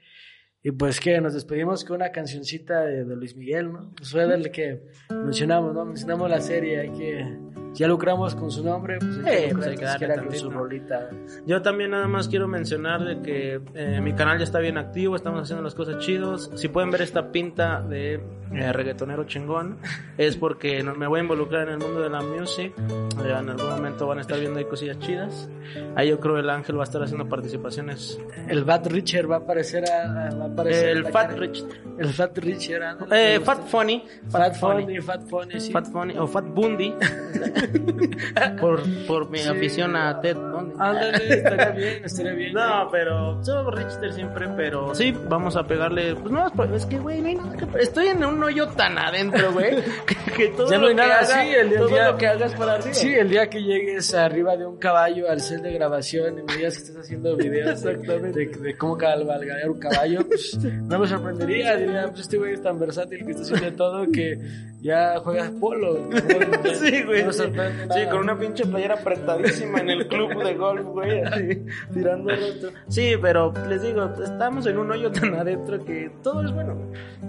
[0.63, 3.93] Y pues que nos despedimos con una cancioncita de, de Luis Miguel, ¿no?
[3.97, 5.85] Pues fue del que mencionamos, ¿no?
[5.85, 7.60] Mencionamos la serie, hay que...
[7.75, 11.09] Ya lucramos con su nombre, pues Eh, pues hay que darle con su rolita.
[11.47, 15.15] Yo también nada más quiero mencionar de que eh, mi canal ya está bien activo,
[15.17, 16.51] estamos haciendo las cosas chidos.
[16.57, 18.15] Si pueden ver esta pinta de
[18.53, 19.79] eh, reggaetonero chingón,
[20.19, 22.73] es porque me voy a involucrar en el mundo de la music.
[22.79, 25.49] Eh, en algún momento van a estar viendo ahí cosillas chidas.
[25.95, 28.21] Ahí yo creo el ángel va a estar haciendo participaciones.
[28.49, 30.27] El Fat Richard va a aparecer a...
[30.29, 31.33] a- va a aparecer El Fat.
[31.39, 31.65] Rich.
[31.99, 32.97] El Fat Richard.
[33.13, 33.65] Eh, Fat.
[33.69, 34.05] Funny.
[34.29, 35.71] Fat Funny, Fat Funny, sí.
[35.73, 36.95] Fat Funny o Fat Bundy.
[38.61, 40.75] por, por mi afición a Ted Bundy.
[40.79, 42.53] Ándale, estaría bien, estaría bien.
[42.55, 47.21] No, pero somos Richter siempre, pero sí, vamos a pegarle, pues no, es que güey,
[47.21, 50.79] no hay nada que- estoy en un hoyo tan adentro, güey, que, que todo Ya
[50.79, 52.95] no lo que haga, así, el día- todo ya- lo que hagas para arriba.
[52.95, 56.57] Sí, el día que llegues arriba de un caballo al set de grabación y me
[56.57, 61.07] digas que estás haciendo videos de, de, de cómo cabalgar un caballo, pues no me
[61.07, 61.77] sorprendería.
[61.77, 64.39] Diría, pues este güey es tan versátil que está haciendo todo que
[64.81, 66.09] ya juegas polo.
[66.81, 67.25] Sí, güey.
[67.25, 67.43] No sí.
[68.11, 71.63] con una pinche playera apretadísima en el club de golf, güey, así,
[71.93, 72.71] tirando rostro.
[72.89, 76.77] Sí, pero les digo, estamos en un hoyo tan adentro que todo es bueno.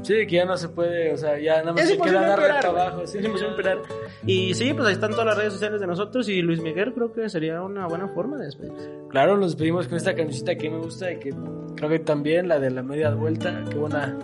[0.04, 2.40] Sí, que ya no se puede, o sea, ya nada más Es se queda dar
[2.40, 3.08] recto abajo.
[3.08, 3.80] Sí, es imposible operar.
[4.26, 7.12] Y sí, pues ahí están todas las redes sociales de nosotros y Luis Miguel creo
[7.12, 8.90] que sería una buena forma de despedirse.
[9.10, 11.34] Claro, nos despedimos con esta cancioncita que me gusta y que
[11.76, 14.18] creo que también la de la media vuelta, qué buena.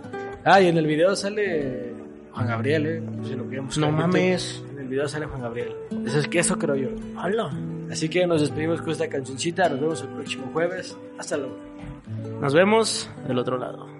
[0.44, 1.97] Ah, y en el video sale
[2.38, 3.04] Juan Gabriel, eh.
[3.24, 4.64] Si lo queremos No mames.
[4.70, 5.76] En el video sale Juan Gabriel.
[6.06, 6.90] Eso es que eso creo yo.
[7.20, 7.50] Hola.
[7.92, 9.68] Así que nos despedimos con esta cancioncita.
[9.70, 10.96] Nos vemos el próximo jueves.
[11.18, 11.58] Hasta luego.
[12.40, 13.97] Nos vemos del otro lado.